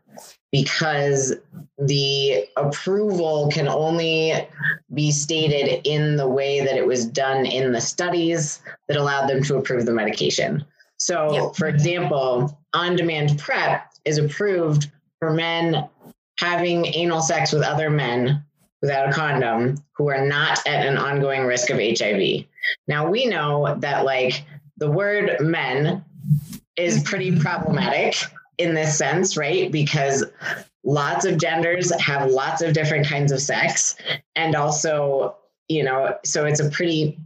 because 0.52 1.34
the 1.78 2.44
approval 2.56 3.48
can 3.52 3.68
only 3.68 4.34
be 4.92 5.10
stated 5.10 5.80
in 5.84 6.16
the 6.16 6.28
way 6.28 6.60
that 6.60 6.76
it 6.76 6.86
was 6.86 7.06
done 7.06 7.46
in 7.46 7.72
the 7.72 7.80
studies 7.80 8.60
that 8.88 8.96
allowed 8.96 9.28
them 9.28 9.42
to 9.44 9.56
approve 9.56 9.86
the 9.86 9.92
medication. 9.92 10.64
So, 10.96 11.32
yep. 11.32 11.56
for 11.56 11.68
example, 11.68 12.58
on 12.74 12.96
demand 12.96 13.38
PrEP 13.38 13.90
is 14.04 14.18
approved 14.18 14.90
for 15.18 15.32
men 15.32 15.88
having 16.38 16.86
anal 16.86 17.20
sex 17.20 17.52
with 17.52 17.62
other 17.62 17.90
men 17.90 18.44
without 18.82 19.08
a 19.08 19.12
condom 19.12 19.76
who 19.94 20.08
are 20.08 20.26
not 20.26 20.58
at 20.66 20.86
an 20.86 20.96
ongoing 20.96 21.44
risk 21.44 21.70
of 21.70 21.78
HIV. 21.78 22.44
Now, 22.88 23.08
we 23.08 23.26
know 23.26 23.76
that, 23.78 24.04
like, 24.04 24.44
the 24.78 24.90
word 24.90 25.36
men 25.40 26.04
is 26.76 27.02
pretty 27.02 27.38
problematic 27.38 28.16
in 28.60 28.74
this 28.74 28.96
sense, 28.96 29.36
right? 29.36 29.72
Because 29.72 30.24
lots 30.84 31.24
of 31.24 31.38
genders 31.38 31.92
have 32.00 32.30
lots 32.30 32.62
of 32.62 32.72
different 32.72 33.06
kinds 33.06 33.32
of 33.32 33.40
sex. 33.40 33.96
And 34.36 34.54
also, 34.54 35.36
you 35.68 35.82
know, 35.82 36.16
so 36.24 36.44
it's 36.44 36.60
a 36.60 36.70
pretty 36.70 37.18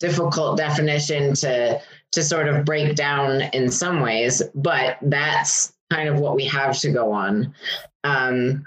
difficult 0.00 0.58
definition 0.58 1.34
to 1.34 1.80
to 2.12 2.22
sort 2.22 2.46
of 2.46 2.64
break 2.64 2.94
down 2.94 3.42
in 3.52 3.68
some 3.70 4.00
ways, 4.00 4.40
but 4.54 4.98
that's 5.02 5.72
kind 5.90 6.08
of 6.08 6.20
what 6.20 6.36
we 6.36 6.44
have 6.44 6.78
to 6.78 6.92
go 6.92 7.10
on. 7.10 7.52
Um, 8.04 8.64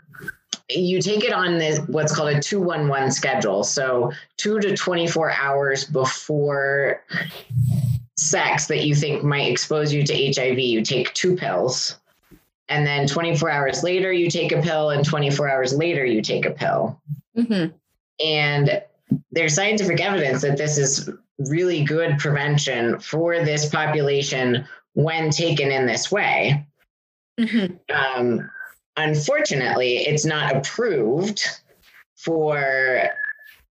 you 0.70 1.02
take 1.02 1.24
it 1.24 1.32
on 1.32 1.58
this 1.58 1.80
what's 1.88 2.14
called 2.14 2.36
a 2.36 2.42
211 2.42 3.12
schedule. 3.12 3.64
So 3.64 4.12
2 4.38 4.60
to 4.60 4.76
24 4.76 5.32
hours 5.32 5.86
before 5.86 7.04
sex 8.18 8.66
that 8.68 8.84
you 8.84 8.96
think 8.96 9.24
might 9.24 9.50
expose 9.52 9.94
you 9.94 10.04
to 10.04 10.34
HIV, 10.34 10.60
you 10.60 10.82
take 10.82 11.14
two 11.14 11.36
pills. 11.36 11.98
And 12.70 12.86
then 12.86 13.08
24 13.08 13.50
hours 13.50 13.84
later, 13.84 14.12
you 14.12 14.30
take 14.30 14.52
a 14.52 14.62
pill, 14.62 14.90
and 14.90 15.06
24 15.06 15.50
hours 15.50 15.74
later, 15.74 16.04
you 16.04 16.22
take 16.22 16.46
a 16.46 16.52
pill. 16.52 17.02
Mm-hmm. 17.38 17.76
And 18.26 18.82
there's 19.32 19.54
scientific 19.54 20.02
evidence 20.02 20.42
that 20.42 20.58
this 20.58 20.78
is 20.78 21.10
really 21.38 21.84
good 21.84 22.18
prevention 22.18 23.00
for 23.00 23.46
this 23.46 23.70
population 23.70 24.66
when 24.94 25.30
taken 25.30 25.72
in 25.72 25.86
this 25.86 26.12
way. 26.12 26.66
Mm-hmm. 27.40 27.76
Um, 27.96 28.50
unfortunately, 28.98 30.00
it's 30.00 30.26
not 30.26 30.56
approved 30.56 31.46
for 32.16 33.10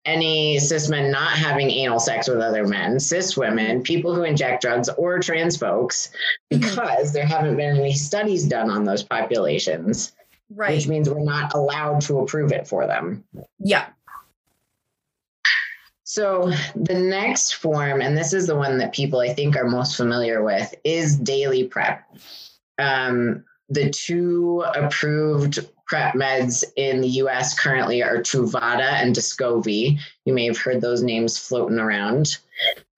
any 0.05 0.59
cis 0.59 0.89
men 0.89 1.11
not 1.11 1.33
having 1.33 1.71
anal 1.71 2.01
sex 2.01 2.29
with 2.29 2.39
other 2.39 2.67
men, 2.67 2.99
cis 2.99 3.37
women, 3.37 3.83
people 3.83 4.15
who 4.15 4.25
inject 4.25 4.63
drugs, 4.63 4.89
or 4.91 5.19
trans 5.21 5.57
folks, 5.57 6.13
mm-hmm. 6.53 6.61
because 6.61 7.13
there 7.13 7.27
haven't 7.27 7.57
been 7.57 7.77
any 7.77 7.95
studies 7.95 8.47
done 8.47 8.71
on 8.71 8.85
those 8.85 9.03
populations. 9.03 10.13
Right. 10.55 10.75
Which 10.75 10.87
means 10.87 11.09
we're 11.09 11.21
not 11.21 11.55
allowed 11.55 12.03
to 12.03 12.19
approve 12.19 12.53
it 12.53 12.67
for 12.69 12.87
them. 12.87 13.25
Yeah. 13.59 13.87
So 16.05 16.53
the 16.77 16.95
next 16.95 17.55
form, 17.55 18.03
and 18.03 18.19
this 18.19 18.35
is 18.35 18.47
the 18.47 18.57
one 18.57 18.77
that 18.79 18.93
people 18.93 19.21
I 19.21 19.33
think 19.33 19.57
are 19.57 19.65
most 19.65 19.97
familiar 19.97 20.43
with, 20.43 20.75
is 20.85 21.17
daily 21.17 21.65
prep. 21.65 22.07
Um, 22.79 23.45
the 23.71 23.89
two 23.89 24.63
approved 24.75 25.61
prep 25.87 26.15
meds 26.15 26.65
in 26.77 27.01
the 27.01 27.09
US 27.09 27.59
currently 27.59 28.03
are 28.03 28.19
Truvada 28.19 29.03
and 29.03 29.15
Descovy. 29.15 29.99
You 30.25 30.33
may 30.33 30.47
have 30.47 30.59
heard 30.59 30.81
those 30.81 31.03
names 31.03 31.39
floating 31.39 31.79
around. 31.79 32.39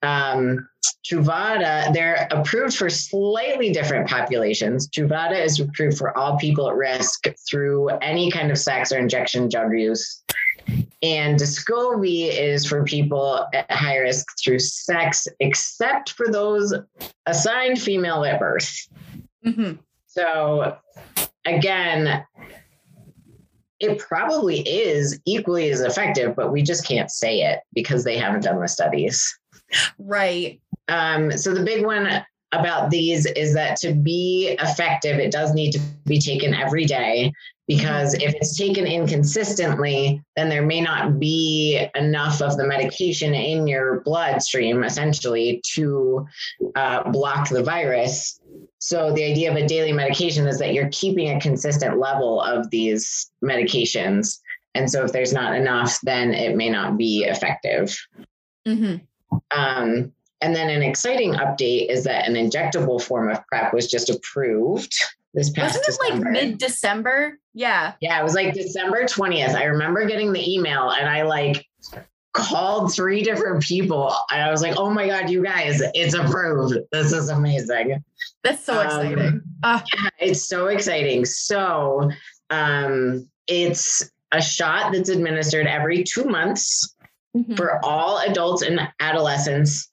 Um, 0.03 0.69
Truvada, 1.05 1.93
they're 1.93 2.29
approved 2.31 2.77
for 2.77 2.91
slightly 2.91 3.73
different 3.73 4.09
populations. 4.09 4.89
Truvada 4.89 5.43
is 5.43 5.61
approved 5.61 5.99
for 5.99 6.17
all 6.17 6.37
people 6.37 6.69
at 6.69 6.77
risk 6.77 7.27
through 7.49 7.89
any 7.89 8.31
kind 8.31 8.51
of 8.51 8.59
sex 8.59 8.93
or 8.93 8.99
injection 8.99 9.49
drug 9.49 9.73
use. 9.73 10.23
And 11.03 11.39
Descovy 11.39 12.29
is 12.31 12.65
for 12.67 12.85
people 12.85 13.47
at 13.53 13.71
high 13.71 13.99
risk 13.99 14.27
through 14.43 14.61
sex, 14.61 15.29
except 15.41 16.13
for 16.13 16.29
those 16.31 16.73
assigned 17.27 17.81
female 17.81 18.25
at 18.25 18.41
birth. 18.41 18.89
Mm-hmm. 19.45 19.75
So, 20.07 20.79
again, 21.45 22.25
it 23.85 23.99
probably 23.99 24.61
is 24.61 25.21
equally 25.25 25.71
as 25.71 25.81
effective, 25.81 26.35
but 26.37 26.53
we 26.53 26.63
just 26.63 26.87
can't 26.87 27.11
say 27.11 27.41
it 27.41 27.61
because 27.73 28.05
they 28.05 28.17
haven't 28.17 28.45
done 28.45 28.61
the 28.61 28.69
studies. 28.69 29.39
Right. 29.99 30.61
Um, 30.89 31.33
so, 31.33 31.55
the 31.55 31.65
big 31.65 31.85
one 31.85 32.25
about 32.61 32.91
these 32.91 33.27
is 33.27 33.55
that 33.55 33.77
to 33.79 33.93
be 33.93 34.57
effective, 34.61 35.19
it 35.19 35.33
does 35.33 35.55
need 35.55 35.73
to 35.73 35.81
be 36.07 36.19
taken 36.19 36.55
every 36.55 36.85
day 36.85 37.33
because 37.67 38.15
if 38.15 38.35
it's 38.35 38.57
taken 38.57 38.87
inconsistently, 38.87 40.23
then 40.37 40.49
there 40.49 40.65
may 40.65 40.81
not 40.81 41.19
be 41.19 41.87
enough 41.95 42.43
of 42.43 42.57
the 42.57 42.67
medication 42.67 43.33
in 43.33 43.67
your 43.67 44.01
bloodstream 44.01 44.85
essentially 44.85 45.63
to 45.73 46.27
uh, 46.77 47.11
block 47.11 47.49
the 47.49 47.63
virus. 47.63 48.39
So, 48.79 49.13
the 49.13 49.25
idea 49.25 49.51
of 49.51 49.57
a 49.57 49.67
daily 49.67 49.93
medication 49.93 50.47
is 50.47 50.59
that 50.59 50.75
you're 50.75 50.91
keeping 50.91 51.31
a 51.31 51.41
consistent 51.41 51.99
level 51.99 52.41
of 52.43 52.69
these 52.69 53.31
medications. 53.43 54.41
And 54.75 54.91
so, 54.91 55.03
if 55.05 55.13
there's 55.13 55.33
not 55.33 55.57
enough, 55.57 55.99
then 56.03 56.35
it 56.35 56.57
may 56.57 56.69
not 56.69 56.99
be 56.99 57.25
effective. 57.25 57.97
Mm-hmm. 58.69 58.97
Um, 59.57 60.13
and 60.45 60.55
then 60.55 60.69
an 60.69 60.83
exciting 60.83 61.33
update 61.33 61.89
is 61.89 62.05
that 62.05 62.29
an 62.29 62.35
injectable 62.35 63.01
form 63.03 63.31
of 63.31 63.45
PrEP 63.47 63.73
was 63.73 63.87
just 63.91 64.11
approved 64.11 64.95
this 65.33 65.49
past 65.51 65.79
Wasn't 65.79 65.85
it 65.85 65.87
December. 65.87 66.25
like 66.25 66.33
mid 66.33 66.59
December? 66.59 67.39
Yeah. 67.55 67.95
Yeah, 68.03 68.21
it 68.21 68.23
was 68.23 68.35
like 68.35 68.53
December 68.53 69.05
20th. 69.05 69.55
I 69.55 69.65
remember 69.65 70.05
getting 70.07 70.33
the 70.35 70.55
email 70.55 70.91
and 70.91 71.09
I 71.09 71.23
like 71.23 71.67
called 72.35 72.93
three 72.93 73.23
different 73.23 73.63
people 73.63 74.15
and 74.31 74.43
I 74.43 74.51
was 74.51 74.61
like, 74.61 74.75
oh 74.77 74.91
my 74.91 75.07
God, 75.07 75.31
you 75.31 75.43
guys, 75.43 75.81
it's 75.95 76.15
approved. 76.15 76.77
This 76.93 77.13
is 77.13 77.31
amazing. 77.31 78.05
That's 78.43 78.63
so 78.65 78.79
um, 78.79 78.87
exciting. 78.87 79.41
Uh, 79.63 79.81
yeah, 79.95 80.09
it's 80.19 80.47
so 80.47 80.67
exciting. 80.67 81.25
So 81.25 82.11
um, 82.51 83.29
it's 83.47 84.11
a 84.31 84.43
shot 84.43 84.93
that's 84.93 85.09
administered 85.09 85.67
every 85.67 86.05
two 86.05 86.25
months 86.25 86.91
Mhm. 87.37 87.57
for 87.57 87.85
all 87.85 88.19
adults 88.19 88.63
and 88.63 88.79
adolescents 89.01 89.91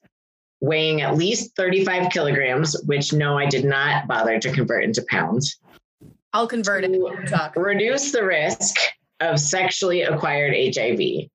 weighing 0.62 1.02
at 1.02 1.16
least 1.16 1.54
35 1.56 2.10
kilograms, 2.10 2.80
which 2.86 3.12
no, 3.12 3.36
I 3.36 3.46
did 3.46 3.64
not 3.64 4.06
bother 4.06 4.38
to 4.38 4.52
convert 4.52 4.84
into 4.84 5.04
pounds, 5.10 5.58
I'll 6.32 6.46
convert 6.46 6.84
it. 6.84 7.26
Talk. 7.28 7.56
reduce 7.56 8.12
the 8.12 8.24
risk 8.24 8.76
of 9.20 9.38
sexually 9.38 10.02
acquired 10.02 10.54
HIV. 10.74 11.28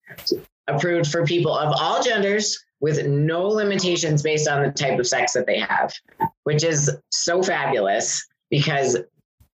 Approved 0.67 1.11
for 1.11 1.25
people 1.25 1.55
of 1.55 1.73
all 1.79 2.01
genders 2.01 2.57
with 2.79 3.05
no 3.05 3.47
limitations 3.47 4.23
based 4.23 4.47
on 4.47 4.63
the 4.63 4.71
type 4.71 4.99
of 4.99 5.05
sex 5.05 5.33
that 5.33 5.45
they 5.45 5.59
have, 5.59 5.93
which 6.43 6.63
is 6.63 6.89
so 7.11 7.43
fabulous 7.43 8.25
because 8.49 8.97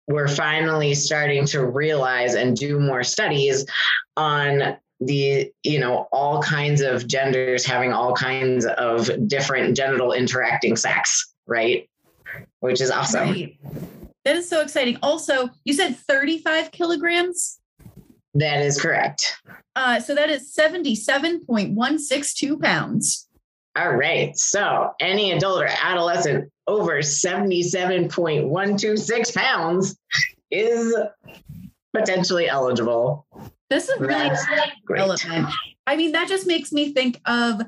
we're 0.08 0.28
finally 0.28 0.94
starting 0.94 1.46
to 1.46 1.66
realize 1.66 2.36
and 2.36 2.56
do 2.58 2.80
more 2.80 3.04
studies 3.04 3.66
on 4.18 4.78
the 5.02 5.52
you 5.64 5.80
know 5.80 6.08
all 6.12 6.42
kinds 6.42 6.82
of 6.82 7.08
genders 7.08 7.66
having 7.66 7.92
all 7.92 8.14
kinds 8.16 8.66
of 8.66 9.10
different 9.28 9.76
genital 9.76 10.14
interacting 10.14 10.76
sex 10.76 11.34
right 11.48 11.90
which 12.60 12.80
is 12.82 12.92
awesome 12.92 13.30
Right. 13.32 13.58
That 14.24 14.36
is 14.36 14.48
so 14.48 14.62
exciting. 14.62 15.00
Also, 15.02 15.50
you 15.66 15.74
said 15.74 15.98
35 15.98 16.70
kilograms. 16.72 17.60
that 18.36 18.62
is 18.62 18.80
correct 18.80 19.38
Uh, 19.76 20.00
so 20.00 20.14
that 20.16 20.30
is 20.30 20.54
77.162 20.56 22.62
pounds. 22.62 23.28
all 23.76 23.96
right 23.96 24.38
so 24.38 24.92
any 25.00 25.32
adult 25.32 25.64
or 25.64 25.70
adolescent 25.84 26.52
over 26.68 27.00
77.126 27.00 29.34
pounds 29.36 29.98
is 30.52 30.96
potentially 31.94 32.48
eligible 32.48 33.26
This 33.70 33.88
is 33.88 34.00
really 34.00 34.30
relevant. 34.90 35.48
I 35.88 35.96
mean, 35.96 36.12
that 36.12 36.28
just 36.28 36.46
makes 36.46 36.72
me 36.72 36.94
think 36.94 37.20
of 37.26 37.62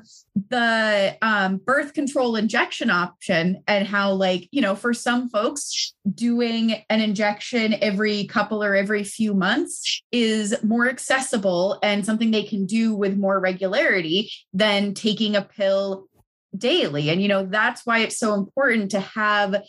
the 0.50 1.16
um, 1.20 1.56
birth 1.56 1.94
control 1.94 2.36
injection 2.36 2.88
option 2.88 3.62
and 3.66 3.86
how, 3.86 4.12
like, 4.12 4.48
you 4.52 4.60
know, 4.60 4.74
for 4.76 4.94
some 4.94 5.28
folks, 5.28 5.94
doing 6.14 6.82
an 6.90 7.00
injection 7.00 7.74
every 7.82 8.24
couple 8.26 8.62
or 8.62 8.74
every 8.74 9.02
few 9.02 9.34
months 9.34 10.02
is 10.12 10.54
more 10.62 10.88
accessible 10.88 11.78
and 11.82 12.06
something 12.06 12.30
they 12.30 12.44
can 12.44 12.66
do 12.66 12.94
with 12.94 13.16
more 13.16 13.40
regularity 13.40 14.30
than 14.52 14.94
taking 14.94 15.34
a 15.36 15.42
pill 15.42 16.06
daily. 16.56 17.10
And, 17.10 17.20
you 17.22 17.28
know, 17.28 17.44
that's 17.44 17.84
why 17.84 17.98
it's 17.98 18.18
so 18.18 18.34
important 18.34 18.90
to 18.92 19.00
have 19.00 19.62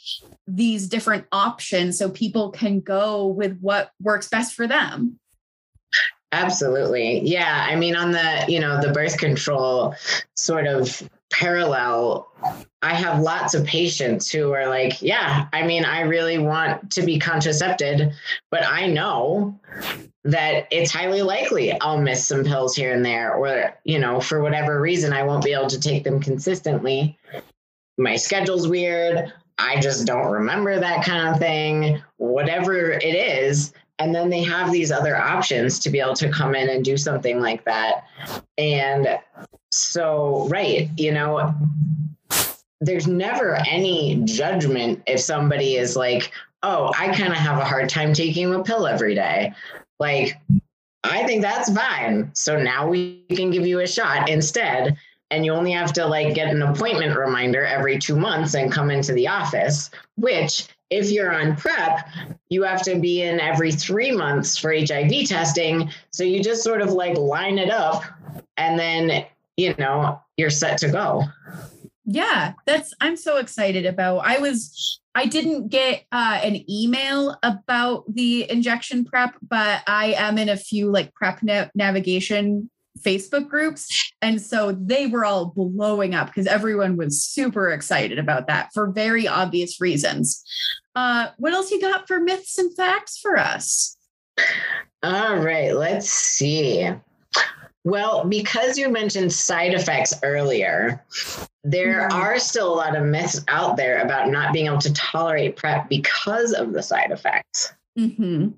these 0.47 0.87
different 0.87 1.25
options 1.31 1.97
so 1.97 2.09
people 2.09 2.51
can 2.51 2.79
go 2.79 3.27
with 3.27 3.57
what 3.59 3.91
works 4.01 4.27
best 4.27 4.53
for 4.53 4.67
them. 4.67 5.19
Absolutely. 6.31 7.21
Yeah. 7.21 7.65
I 7.69 7.75
mean, 7.75 7.95
on 7.95 8.11
the, 8.11 8.45
you 8.47 8.59
know, 8.59 8.81
the 8.81 8.91
birth 8.91 9.17
control 9.17 9.95
sort 10.35 10.67
of 10.67 11.07
parallel, 11.31 12.27
I 12.81 12.93
have 12.93 13.19
lots 13.19 13.53
of 13.53 13.65
patients 13.65 14.31
who 14.31 14.51
are 14.53 14.67
like, 14.67 15.01
yeah, 15.01 15.47
I 15.53 15.65
mean, 15.65 15.83
I 15.83 16.01
really 16.01 16.37
want 16.37 16.91
to 16.91 17.01
be 17.01 17.19
contracepted, 17.19 18.13
but 18.51 18.63
I 18.65 18.87
know 18.87 19.59
that 20.23 20.67
it's 20.71 20.91
highly 20.91 21.21
likely 21.21 21.79
I'll 21.81 22.01
miss 22.01 22.25
some 22.25 22.43
pills 22.43 22.75
here 22.75 22.93
and 22.93 23.05
there, 23.05 23.33
or, 23.35 23.73
you 23.83 23.99
know, 23.99 24.19
for 24.19 24.41
whatever 24.41 24.81
reason, 24.81 25.13
I 25.13 25.23
won't 25.23 25.43
be 25.43 25.53
able 25.53 25.67
to 25.67 25.79
take 25.79 26.03
them 26.03 26.19
consistently. 26.19 27.17
My 27.97 28.15
schedule's 28.15 28.67
weird. 28.67 29.31
I 29.57 29.79
just 29.79 30.05
don't 30.05 30.31
remember 30.31 30.79
that 30.79 31.05
kind 31.05 31.29
of 31.29 31.39
thing, 31.39 32.01
whatever 32.17 32.91
it 32.91 33.03
is 33.03 33.73
and 33.99 34.13
then 34.13 34.29
they 34.29 34.43
have 34.43 34.71
these 34.71 34.91
other 34.91 35.15
options 35.15 35.79
to 35.79 35.89
be 35.89 35.99
able 35.99 36.15
to 36.15 36.29
come 36.29 36.53
in 36.53 36.69
and 36.69 36.83
do 36.83 36.97
something 36.97 37.39
like 37.39 37.63
that. 37.65 38.05
And 38.57 39.19
so 39.75 40.47
right 40.49 40.89
you 40.97 41.11
know 41.11 41.53
there's 42.79 43.07
never 43.07 43.55
any 43.67 44.21
judgment 44.23 45.01
if 45.05 45.19
somebody 45.19 45.75
is 45.75 45.95
like 45.95 46.31
oh 46.63 46.91
i 46.97 47.07
kind 47.13 47.33
of 47.33 47.37
have 47.37 47.57
a 47.57 47.65
hard 47.65 47.89
time 47.89 48.13
taking 48.13 48.53
a 48.53 48.63
pill 48.63 48.87
every 48.87 49.15
day. 49.15 49.53
Like 49.99 50.39
i 51.03 51.25
think 51.25 51.41
that's 51.41 51.73
fine. 51.73 52.31
So 52.33 52.57
now 52.57 52.87
we 52.87 53.23
can 53.29 53.51
give 53.51 53.67
you 53.67 53.79
a 53.81 53.87
shot 53.87 54.29
instead. 54.29 54.97
And 55.31 55.43
you 55.43 55.51
only 55.51 55.71
have 55.71 55.91
to 55.93 56.05
like 56.05 56.35
get 56.35 56.53
an 56.53 56.61
appointment 56.61 57.17
reminder 57.17 57.65
every 57.65 57.97
two 57.97 58.15
months 58.15 58.53
and 58.53 58.71
come 58.71 58.91
into 58.91 59.11
the 59.13 59.27
office 59.27 59.89
which 60.15 60.67
if 60.89 61.11
you're 61.11 61.33
on 61.33 61.55
prep 61.55 62.07
you 62.49 62.63
have 62.63 62.81
to 62.81 62.99
be 62.99 63.23
in 63.23 63.39
every 63.39 63.71
three 63.71 64.11
months 64.11 64.57
for 64.57 64.73
hiv 64.73 65.27
testing 65.27 65.89
so 66.11 66.23
you 66.23 66.43
just 66.43 66.63
sort 66.63 66.81
of 66.81 66.91
like 66.91 67.17
line 67.17 67.57
it 67.57 67.69
up 67.69 68.03
and 68.57 68.79
then 68.79 69.25
you 69.57 69.73
know 69.77 70.19
you're 70.37 70.49
set 70.49 70.77
to 70.77 70.89
go 70.89 71.23
Yeah, 72.05 72.53
that's 72.67 72.93
I'm 73.01 73.17
so 73.17 73.37
excited 73.37 73.85
about. 73.85 74.19
I 74.19 74.37
was 74.37 75.01
I 75.15 75.25
didn't 75.25 75.69
get 75.69 76.05
uh, 76.11 76.39
an 76.43 76.69
email 76.69 77.35
about 77.41 78.03
the 78.13 78.49
injection 78.49 79.05
prep, 79.05 79.35
but 79.41 79.81
I 79.87 80.13
am 80.17 80.37
in 80.37 80.49
a 80.49 80.57
few 80.57 80.91
like 80.91 81.13
prep 81.15 81.41
na- 81.41 81.69
navigation 81.73 82.69
Facebook 82.99 83.49
groups, 83.49 84.11
and 84.21 84.41
so 84.41 84.71
they 84.79 85.07
were 85.07 85.25
all 85.25 85.47
blowing 85.55 86.15
up 86.15 86.27
because 86.27 86.47
everyone 86.47 86.97
was 86.97 87.21
super 87.21 87.69
excited 87.69 88.17
about 88.19 88.47
that 88.47 88.69
for 88.73 88.89
very 88.91 89.27
obvious 89.27 89.79
reasons. 89.81 90.43
Uh, 90.95 91.27
what 91.37 91.53
else 91.53 91.71
you 91.71 91.81
got 91.81 92.07
for 92.07 92.19
myths 92.19 92.57
and 92.57 92.75
facts 92.75 93.17
for 93.19 93.37
us? 93.37 93.97
All 95.03 95.37
right, 95.37 95.75
let's 95.75 96.09
see. 96.09 96.89
Well, 97.83 98.25
because 98.25 98.77
you 98.77 98.89
mentioned 98.89 99.31
side 99.31 99.73
effects 99.75 100.13
earlier, 100.23 101.03
there 101.63 102.09
Mhm. 102.09 102.13
are 102.13 102.39
still 102.39 102.73
a 102.73 102.75
lot 102.75 102.95
of 102.95 103.03
myths 103.05 103.41
out 103.47 103.77
there 103.77 103.99
about 103.99 104.29
not 104.29 104.53
being 104.53 104.65
able 104.65 104.79
to 104.79 104.93
tolerate 104.93 105.55
PrEP 105.55 105.87
because 105.89 106.51
of 106.53 106.73
the 106.73 106.81
side 106.81 107.11
effects. 107.11 107.73
Mm-hmm. 107.97 108.49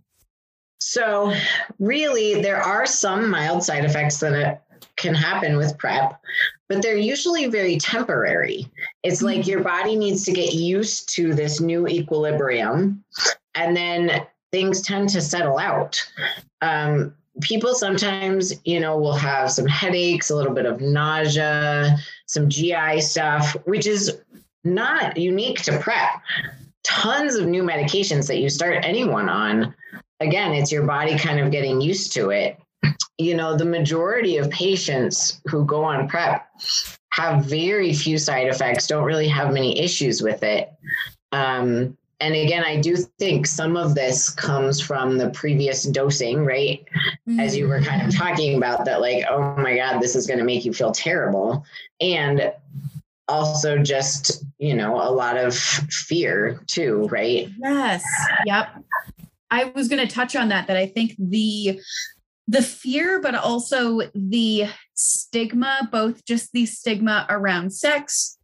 So, 0.80 1.34
really, 1.80 2.42
there 2.42 2.62
are 2.62 2.86
some 2.86 3.30
mild 3.30 3.64
side 3.64 3.86
effects 3.86 4.20
that 4.20 4.64
can 4.96 5.14
happen 5.14 5.58
with 5.58 5.78
PrEP, 5.78 6.20
but 6.70 6.82
they're 6.82 6.98
usually 6.98 7.48
very 7.48 7.78
temporary. 7.78 8.68
It's 9.04 9.22
like 9.22 9.48
your 9.48 9.64
body 9.64 9.96
needs 9.96 10.24
to 10.26 10.32
get 10.32 10.54
used 10.54 11.10
to 11.16 11.34
this 11.34 11.60
new 11.60 11.88
equilibrium, 11.88 13.04
and 13.56 13.76
then 13.76 14.26
things 14.52 14.82
tend 14.82 15.10
to 15.10 15.22
settle 15.22 15.58
out. 15.58 16.04
Um, 16.62 17.14
people 17.42 17.74
sometimes, 17.74 18.54
you 18.66 18.80
know, 18.80 18.98
will 18.98 19.16
have 19.16 19.52
some 19.52 19.68
headaches, 19.68 20.30
a 20.30 20.36
little 20.36 20.54
bit 20.54 20.66
of 20.66 20.82
nausea, 20.82 21.98
some 22.26 22.50
GI 22.50 23.02
stuff, 23.02 23.56
which 23.66 23.86
is 23.88 24.20
not 24.64 25.18
unique 25.18 25.62
to 25.64 25.78
PrEP. 25.80 26.10
Tons 26.84 27.36
of 27.36 27.48
new 27.48 27.64
medications 27.64 28.28
that 28.28 28.38
you 28.38 28.50
start 28.50 28.84
anyone 28.84 29.30
on 29.30 29.76
again, 30.20 30.54
it's 30.54 30.72
your 30.72 30.84
body 30.84 31.18
kind 31.18 31.40
of 31.40 31.52
getting 31.52 31.82
used 31.82 32.14
to 32.14 32.30
it. 32.30 32.58
You 33.18 33.36
know, 33.36 33.58
the 33.58 33.66
majority 33.66 34.38
of 34.38 34.50
patients 34.50 35.42
who 35.46 35.66
go 35.66 35.84
on 35.84 36.08
PrEP 36.08 36.48
have 37.12 37.46
very 37.46 37.94
few 37.94 38.18
side 38.18 38.48
effects, 38.48 38.88
don't 38.88 39.04
really 39.04 39.28
have 39.28 39.52
many 39.52 39.80
issues 39.80 40.22
with 40.22 40.44
it. 40.44 40.72
Um, 41.32 41.98
and 42.20 42.34
again, 42.34 42.64
I 42.64 42.80
do 42.80 42.96
think 43.20 43.46
some 43.46 43.78
of 43.78 43.94
this 43.94 44.30
comes 44.30 44.80
from 44.80 45.18
the 45.18 45.30
previous 45.32 45.84
dosing, 45.84 46.46
right? 46.46 46.84
As 47.40 47.56
you 47.56 47.68
were 47.68 47.82
kind 47.82 48.02
of 48.02 48.16
talking 48.16 48.58
about, 48.58 48.86
that, 48.86 49.02
like, 49.02 49.26
oh 49.30 49.56
my 49.58 49.76
God, 49.76 50.00
this 50.00 50.16
is 50.16 50.26
going 50.26 50.40
to 50.40 50.46
make 50.46 50.66
you 50.66 50.74
feel 50.74 50.92
terrible. 50.92 51.64
And 52.02 52.52
also 53.28 53.78
just, 53.78 54.44
you 54.58 54.74
know, 54.74 54.96
a 54.96 55.12
lot 55.12 55.38
of 55.38 55.56
fear 55.56 56.62
too, 56.66 57.08
right? 57.12 57.50
Yes. 57.60 58.04
Yep. 58.46 58.84
I 59.50 59.66
was 59.66 59.88
going 59.88 60.06
to 60.06 60.14
touch 60.14 60.36
on 60.36 60.50
that 60.50 60.68
that 60.68 60.78
I 60.78 60.88
think 60.88 61.16
the 61.18 61.80
the 62.50 62.62
fear 62.62 63.22
but 63.22 63.36
also 63.36 64.02
the 64.16 64.66
stigma 64.94 65.90
both 65.92 66.24
just 66.26 66.52
the 66.54 66.66
stigma 66.66 67.26
around 67.30 67.74
sex 67.74 68.38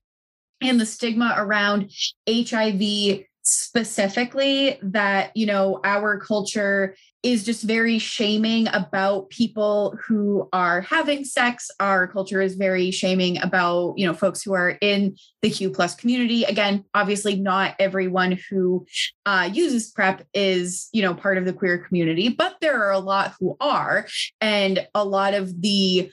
and 0.62 0.80
the 0.80 0.86
stigma 0.86 1.34
around 1.38 1.92
HIV 2.28 3.24
specifically 3.44 4.80
that 4.82 5.36
you 5.36 5.46
know 5.46 5.80
our 5.84 6.20
culture 6.20 6.96
is 7.24 7.46
just 7.46 7.64
very 7.64 8.00
shaming 8.00 8.68
about 8.74 9.30
people 9.30 9.98
who 10.06 10.50
are 10.52 10.82
having 10.82 11.24
sex. 11.24 11.72
Our 11.80 12.08
culture 12.08 12.42
is 12.42 12.56
very 12.56 12.92
shaming 12.92 13.42
about 13.42 13.94
you 13.98 14.08
know 14.08 14.14
folks 14.14 14.42
who 14.42 14.54
are 14.54 14.78
in 14.82 15.16
the 15.42 15.50
q 15.50 15.70
plus 15.70 15.96
community. 15.96 16.44
Again 16.44 16.86
obviously 16.94 17.36
not 17.36 17.76
everyone 17.80 18.40
who 18.50 18.86
uh, 19.26 19.50
uses 19.52 19.92
prep 19.92 20.26
is 20.34 20.90
you 20.94 21.02
know 21.02 21.14
part 21.14 21.38
of 21.38 21.46
the 21.46 21.54
queer 21.54 21.78
community 21.78 22.30
but 22.30 22.56
there 22.62 22.82
are 22.84 22.92
a 22.92 23.00
lot 23.00 23.34
who 23.40 23.56
are. 23.60 24.08
And 24.42 24.88
a 24.96 25.04
lot 25.04 25.34
of 25.34 25.62
the 25.62 26.12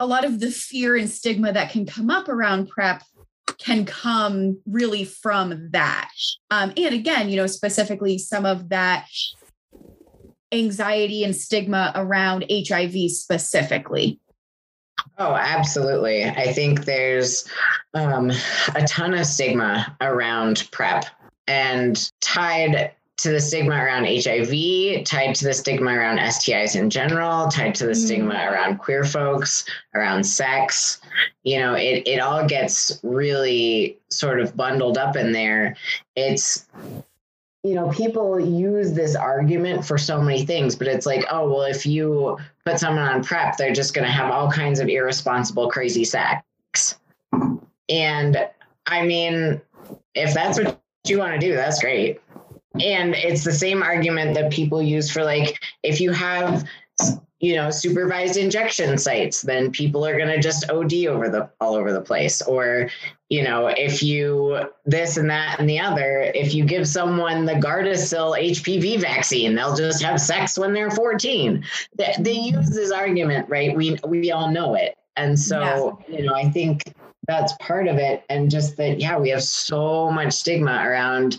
a 0.00 0.06
lot 0.06 0.24
of 0.24 0.40
the 0.40 0.50
fear 0.50 0.96
and 0.96 1.08
stigma 1.08 1.52
that 1.52 1.70
can 1.70 1.86
come 1.86 2.10
up 2.10 2.28
around 2.28 2.68
prep 2.68 3.02
can 3.62 3.84
come 3.84 4.58
really 4.66 5.04
from 5.04 5.68
that 5.70 6.10
um, 6.50 6.72
and 6.76 6.94
again 6.94 7.28
you 7.28 7.36
know 7.36 7.46
specifically 7.46 8.18
some 8.18 8.44
of 8.44 8.68
that 8.68 9.06
anxiety 10.52 11.24
and 11.24 11.34
stigma 11.34 11.92
around 11.94 12.44
hiv 12.50 12.94
specifically 13.10 14.18
Oh, 15.18 15.34
absolutely. 15.34 16.24
I 16.24 16.52
think 16.52 16.84
there's 16.84 17.46
um, 17.94 18.30
a 18.74 18.84
ton 18.86 19.14
of 19.14 19.26
stigma 19.26 19.96
around 20.00 20.68
PrEP 20.70 21.04
and 21.46 22.10
tied 22.20 22.92
to 23.18 23.30
the 23.30 23.40
stigma 23.40 23.74
around 23.74 24.06
HIV, 24.06 25.04
tied 25.04 25.34
to 25.36 25.44
the 25.44 25.54
stigma 25.54 25.92
around 25.92 26.18
STIs 26.18 26.74
in 26.74 26.90
general, 26.90 27.48
tied 27.48 27.74
to 27.76 27.86
the 27.86 27.92
mm. 27.92 28.04
stigma 28.04 28.34
around 28.34 28.78
queer 28.78 29.04
folks, 29.04 29.64
around 29.94 30.24
sex. 30.24 31.00
You 31.44 31.60
know, 31.60 31.74
it, 31.74 32.06
it 32.06 32.20
all 32.20 32.46
gets 32.46 32.98
really 33.02 33.98
sort 34.10 34.40
of 34.40 34.56
bundled 34.56 34.98
up 34.98 35.16
in 35.16 35.32
there. 35.32 35.76
It's, 36.16 36.66
you 37.62 37.74
know, 37.74 37.90
people 37.90 38.40
use 38.40 38.92
this 38.92 39.14
argument 39.14 39.84
for 39.84 39.98
so 39.98 40.20
many 40.20 40.44
things, 40.44 40.74
but 40.74 40.88
it's 40.88 41.06
like, 41.06 41.24
oh, 41.30 41.48
well, 41.48 41.62
if 41.62 41.86
you 41.86 42.38
put 42.64 42.80
someone 42.80 43.06
on 43.06 43.22
PrEP, 43.22 43.56
they're 43.56 43.74
just 43.74 43.94
going 43.94 44.06
to 44.06 44.12
have 44.12 44.32
all 44.32 44.50
kinds 44.50 44.80
of 44.80 44.88
irresponsible, 44.88 45.70
crazy 45.70 46.04
sex. 46.04 46.98
And 47.88 48.48
I 48.86 49.06
mean, 49.06 49.60
if 50.14 50.34
that's 50.34 50.58
what 50.58 50.80
you 51.06 51.18
want 51.18 51.34
to 51.34 51.38
do, 51.38 51.54
that's 51.54 51.80
great 51.80 52.20
and 52.80 53.14
it's 53.14 53.44
the 53.44 53.52
same 53.52 53.82
argument 53.82 54.34
that 54.34 54.52
people 54.52 54.82
use 54.82 55.10
for 55.10 55.24
like 55.24 55.62
if 55.82 56.00
you 56.00 56.12
have 56.12 56.64
you 57.42 57.56
know 57.56 57.70
supervised 57.70 58.36
injection 58.36 58.96
sites 58.96 59.42
then 59.42 59.70
people 59.70 60.06
are 60.06 60.16
going 60.16 60.28
to 60.28 60.40
just 60.40 60.70
od 60.70 60.94
over 61.06 61.28
the 61.28 61.50
all 61.60 61.74
over 61.74 61.92
the 61.92 62.00
place. 62.00 62.40
Or 62.40 62.88
you 63.28 63.42
know 63.42 63.66
if 63.66 64.02
you 64.02 64.68
this 64.86 65.16
and 65.16 65.28
that 65.28 65.58
and 65.58 65.68
the 65.68 65.80
other 65.80 66.30
if 66.34 66.54
you 66.54 66.64
give 66.64 66.88
someone 66.88 67.44
the 67.44 67.54
gardasil 67.54 68.38
hpv 68.38 69.00
vaccine 69.00 69.54
they'll 69.54 69.74
just 69.74 70.02
have 70.02 70.20
sex 70.20 70.58
when 70.58 70.72
they're 70.72 70.90
14 70.90 71.64
they, 71.96 72.14
they 72.20 72.32
use 72.32 72.70
this 72.70 72.92
argument 72.92 73.48
right? 73.50 73.76
We 73.76 73.98
we 74.06 74.30
all 74.30 74.50
know 74.50 74.74
it. 74.74 74.96
And 75.16 75.38
so 75.38 76.00
yeah. 76.08 76.18
you 76.18 76.24
know 76.24 76.34
i 76.34 76.48
think 76.48 76.94
that's 77.28 77.52
part 77.60 77.86
of 77.86 77.98
it. 77.98 78.24
And 78.28 78.50
just 78.50 78.76
that 78.76 79.00
yeah 79.00 79.18
we 79.18 79.30
have 79.30 79.42
so 79.42 80.10
much 80.10 80.32
stigma 80.32 80.82
around 80.84 81.38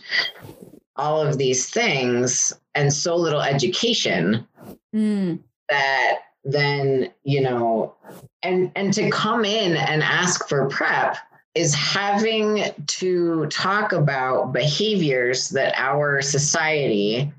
all 0.95 1.21
of 1.21 1.37
these 1.37 1.69
things 1.69 2.53
and 2.75 2.93
so 2.93 3.15
little 3.15 3.41
education 3.41 4.47
mm. 4.95 5.39
that 5.69 6.19
then 6.43 7.11
you 7.23 7.41
know 7.41 7.95
and 8.43 8.71
and 8.75 8.93
to 8.93 9.09
come 9.09 9.45
in 9.45 9.75
and 9.75 10.03
ask 10.03 10.47
for 10.47 10.67
prep 10.67 11.17
is 11.55 11.73
having 11.73 12.63
to 12.87 13.45
talk 13.47 13.93
about 13.93 14.51
behaviors 14.51 15.49
that 15.49 15.73
our 15.77 16.21
society 16.21 17.31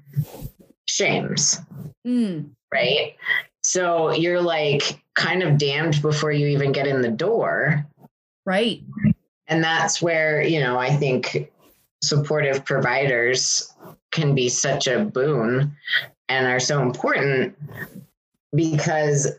shames 0.89 1.61
mm. 2.07 2.49
right 2.73 3.15
so 3.63 4.11
you're 4.13 4.41
like 4.41 5.01
kind 5.15 5.43
of 5.43 5.59
damned 5.59 6.01
before 6.03 6.33
you 6.33 6.47
even 6.47 6.73
get 6.73 6.87
in 6.87 7.03
the 7.03 7.11
door 7.11 7.87
right 8.47 8.83
and 9.47 9.63
that's 9.63 10.01
where 10.01 10.43
you 10.43 10.61
know 10.61 10.79
i 10.79 10.91
think 10.91 11.51
supportive 12.09 12.65
providers 12.65 13.75
can 14.13 14.35
be 14.35 14.49
such 14.49 14.87
a 14.87 15.05
boon 15.05 15.77
and 16.29 16.47
are 16.47 16.61
so 16.61 16.83
important 16.83 17.57
because 18.55 19.31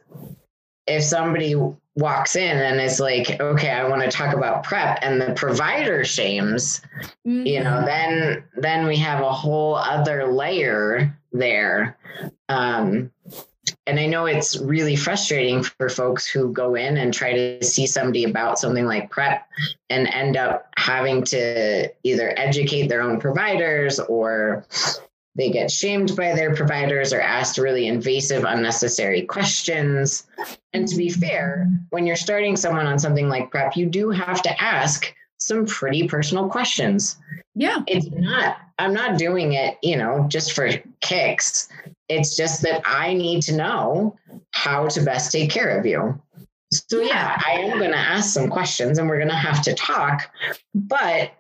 if 0.87 1.03
somebody 1.03 1.55
walks 1.95 2.35
in 2.35 2.57
and 2.57 2.79
is 2.79 2.99
like, 2.99 3.39
okay, 3.39 3.71
I 3.71 3.87
want 3.87 4.01
to 4.01 4.09
talk 4.09 4.35
about 4.35 4.63
prep 4.63 4.99
and 5.01 5.19
the 5.19 5.33
provider 5.33 6.03
shames, 6.03 6.81
mm-hmm. 7.25 7.45
you 7.45 7.63
know, 7.63 7.71
mm-hmm. 7.71 7.85
then 7.85 8.43
then 8.57 8.85
we 8.85 8.97
have 8.97 9.21
a 9.21 9.31
whole 9.31 9.75
other 9.75 10.27
layer 10.27 11.17
there. 11.31 11.97
Um, 12.49 13.11
and 13.87 13.99
I 13.99 14.05
know 14.05 14.25
it's 14.25 14.57
really 14.57 14.95
frustrating 14.95 15.63
for 15.63 15.89
folks 15.89 16.27
who 16.27 16.51
go 16.51 16.75
in 16.75 16.97
and 16.97 17.13
try 17.13 17.33
to 17.33 17.63
see 17.63 17.87
somebody 17.87 18.23
about 18.23 18.59
something 18.59 18.85
like 18.85 19.11
PrEP 19.11 19.47
and 19.89 20.07
end 20.07 20.37
up 20.37 20.71
having 20.77 21.23
to 21.25 21.91
either 22.03 22.33
educate 22.37 22.87
their 22.87 23.01
own 23.01 23.19
providers 23.19 23.99
or 23.99 24.65
they 25.35 25.49
get 25.49 25.69
shamed 25.69 26.15
by 26.15 26.33
their 26.33 26.55
providers 26.55 27.11
or 27.11 27.21
asked 27.21 27.57
really 27.57 27.87
invasive, 27.87 28.43
unnecessary 28.45 29.23
questions. 29.23 30.25
And 30.73 30.87
to 30.87 30.95
be 30.95 31.09
fair, 31.09 31.69
when 31.89 32.05
you're 32.05 32.15
starting 32.15 32.55
someone 32.55 32.87
on 32.87 32.97
something 32.97 33.27
like 33.27 33.51
PrEP, 33.51 33.75
you 33.75 33.85
do 33.85 34.09
have 34.11 34.41
to 34.43 34.61
ask 34.61 35.13
some 35.37 35.65
pretty 35.65 36.07
personal 36.07 36.47
questions. 36.49 37.17
Yeah. 37.53 37.79
It's 37.87 38.09
not, 38.11 38.57
I'm 38.77 38.93
not 38.93 39.17
doing 39.17 39.53
it, 39.53 39.77
you 39.81 39.95
know, 39.95 40.25
just 40.27 40.53
for 40.53 40.69
kicks. 41.01 41.69
It's 42.09 42.35
just 42.35 42.61
that 42.63 42.81
I 42.85 43.13
need 43.13 43.41
to 43.43 43.55
know 43.55 44.17
how 44.51 44.87
to 44.89 45.01
best 45.01 45.31
take 45.31 45.49
care 45.49 45.77
of 45.77 45.85
you. 45.85 46.21
So, 46.71 46.99
yeah, 46.99 47.41
I 47.45 47.53
am 47.53 47.77
going 47.79 47.91
to 47.91 47.97
ask 47.97 48.33
some 48.33 48.49
questions 48.49 48.97
and 48.97 49.07
we're 49.07 49.17
going 49.17 49.29
to 49.29 49.35
have 49.35 49.61
to 49.63 49.73
talk, 49.73 50.29
but 50.73 51.31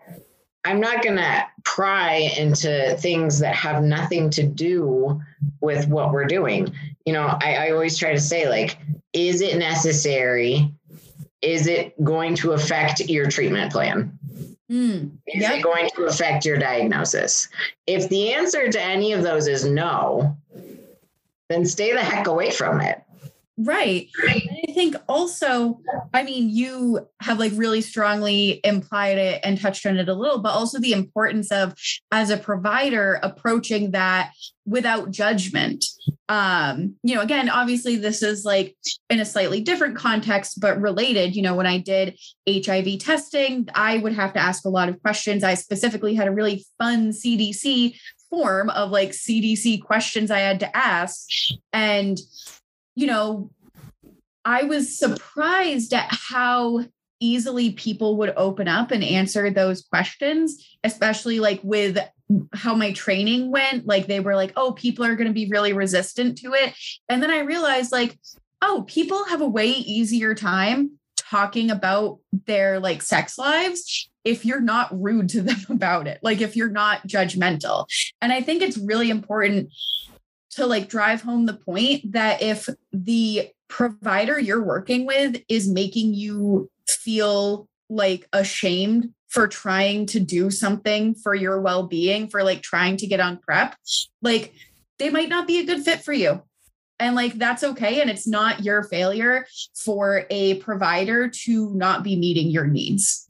I'm 0.63 0.79
not 0.79 1.03
going 1.03 1.17
to 1.17 1.45
pry 1.65 2.31
into 2.37 2.95
things 2.99 3.39
that 3.39 3.55
have 3.55 3.83
nothing 3.83 4.29
to 4.31 4.43
do 4.43 5.21
with 5.61 5.87
what 5.87 6.11
we're 6.11 6.25
doing. 6.25 6.73
You 7.05 7.13
know, 7.13 7.37
I, 7.41 7.55
I 7.55 7.71
always 7.71 7.97
try 7.97 8.13
to 8.13 8.19
say, 8.19 8.47
like, 8.47 8.77
is 9.13 9.41
it 9.41 9.57
necessary 9.57 10.73
is 11.45 11.67
it 11.67 12.03
going 12.03 12.35
to 12.35 12.53
affect 12.53 13.01
your 13.01 13.29
treatment 13.29 13.71
plan? 13.71 14.14
Mm, 14.71 15.11
is 15.27 15.49
it 15.49 15.63
going 15.63 15.89
to 15.95 16.05
affect 16.05 16.43
your 16.43 16.57
diagnosis? 16.57 17.49
If 17.85 18.09
the 18.09 18.33
answer 18.33 18.67
to 18.67 18.81
any 18.81 19.13
of 19.13 19.21
those 19.21 19.47
is 19.47 19.63
no, 19.63 20.35
then 21.49 21.65
stay 21.65 21.93
the 21.93 22.01
heck 22.01 22.27
away 22.27 22.49
from 22.49 22.81
it. 22.81 23.03
Right. 23.57 24.09
I 24.27 24.41
think 24.75 24.95
also, 25.07 25.79
I 26.13 26.23
mean, 26.23 26.49
you 26.49 27.07
have 27.21 27.39
like 27.39 27.53
really 27.55 27.81
strongly 27.81 28.59
implied 28.63 29.17
it 29.17 29.39
and 29.43 29.59
touched 29.59 29.85
on 29.85 29.97
it 29.97 30.09
a 30.09 30.13
little, 30.13 30.39
but 30.39 30.53
also 30.53 30.79
the 30.79 30.91
importance 30.91 31.51
of 31.51 31.73
as 32.11 32.29
a 32.29 32.37
provider 32.37 33.19
approaching 33.23 33.91
that 33.91 34.31
without 34.65 35.11
judgment. 35.11 35.85
Um, 36.27 36.95
you 37.03 37.15
know, 37.15 37.21
again, 37.21 37.49
obviously 37.49 37.95
this 37.95 38.21
is 38.21 38.43
like 38.43 38.75
in 39.09 39.19
a 39.19 39.25
slightly 39.25 39.61
different 39.61 39.95
context, 39.95 40.59
but 40.59 40.79
related. 40.81 41.35
You 41.35 41.41
know, 41.41 41.55
when 41.55 41.67
I 41.67 41.77
did 41.77 42.19
HIV 42.47 42.99
testing, 42.99 43.67
I 43.73 43.97
would 43.99 44.13
have 44.13 44.33
to 44.33 44.39
ask 44.39 44.65
a 44.65 44.69
lot 44.69 44.89
of 44.89 45.01
questions. 45.01 45.43
I 45.43 45.53
specifically 45.53 46.15
had 46.15 46.27
a 46.27 46.31
really 46.31 46.65
fun 46.77 47.11
CDC 47.11 47.97
form 48.29 48.69
of 48.71 48.91
like 48.91 49.11
CDC 49.11 49.81
questions 49.81 50.29
I 50.29 50.39
had 50.39 50.59
to 50.59 50.77
ask. 50.77 51.27
And 51.71 52.19
you 52.97 53.07
know, 53.07 53.51
I 54.45 54.63
was 54.63 54.97
surprised 54.97 55.93
at 55.93 56.07
how 56.09 56.85
easily 57.19 57.71
people 57.71 58.17
would 58.17 58.33
open 58.37 58.67
up 58.67 58.91
and 58.91 59.03
answer 59.03 59.49
those 59.49 59.81
questions, 59.81 60.63
especially 60.83 61.39
like 61.39 61.59
with 61.63 61.97
how 62.53 62.75
my 62.75 62.91
training 62.91 63.51
went. 63.51 63.87
Like 63.87 64.07
they 64.07 64.19
were 64.19 64.35
like, 64.35 64.53
oh, 64.55 64.73
people 64.73 65.05
are 65.05 65.15
going 65.15 65.27
to 65.27 65.33
be 65.33 65.49
really 65.49 65.73
resistant 65.73 66.37
to 66.39 66.53
it. 66.53 66.73
And 67.09 67.21
then 67.21 67.31
I 67.31 67.39
realized, 67.39 67.91
like, 67.91 68.17
oh, 68.61 68.85
people 68.87 69.25
have 69.25 69.41
a 69.41 69.47
way 69.47 69.69
easier 69.69 70.35
time 70.35 70.91
talking 71.17 71.71
about 71.71 72.19
their 72.45 72.79
like 72.79 73.01
sex 73.01 73.37
lives 73.37 74.09
if 74.23 74.45
you're 74.45 74.61
not 74.61 74.89
rude 74.99 75.29
to 75.29 75.41
them 75.41 75.59
about 75.69 76.07
it, 76.07 76.19
like 76.21 76.41
if 76.41 76.55
you're 76.55 76.69
not 76.69 77.07
judgmental. 77.07 77.87
And 78.21 78.31
I 78.31 78.41
think 78.41 78.61
it's 78.61 78.77
really 78.77 79.09
important 79.09 79.71
to 80.55 80.65
like 80.65 80.89
drive 80.89 81.21
home 81.21 81.45
the 81.45 81.53
point 81.53 82.11
that 82.13 82.41
if 82.41 82.69
the 82.91 83.49
provider 83.67 84.39
you're 84.39 84.63
working 84.63 85.05
with 85.05 85.41
is 85.49 85.67
making 85.67 86.13
you 86.13 86.69
feel 86.87 87.67
like 87.89 88.27
ashamed 88.33 89.13
for 89.27 89.47
trying 89.47 90.05
to 90.05 90.19
do 90.19 90.49
something 90.49 91.13
for 91.13 91.35
your 91.35 91.59
well-being 91.59 92.27
for 92.27 92.43
like 92.43 92.61
trying 92.61 92.95
to 92.95 93.05
get 93.05 93.19
on 93.19 93.37
prep 93.37 93.75
like 94.21 94.53
they 94.97 95.09
might 95.09 95.29
not 95.29 95.47
be 95.47 95.59
a 95.59 95.65
good 95.65 95.83
fit 95.83 96.03
for 96.03 96.13
you. 96.13 96.41
And 96.99 97.15
like 97.15 97.33
that's 97.33 97.63
okay 97.63 97.99
and 97.99 98.09
it's 98.09 98.25
not 98.25 98.63
your 98.63 98.83
failure 98.83 99.45
for 99.75 100.25
a 100.29 100.55
provider 100.55 101.27
to 101.27 101.73
not 101.73 102.03
be 102.03 102.15
meeting 102.15 102.47
your 102.49 102.67
needs. 102.67 103.27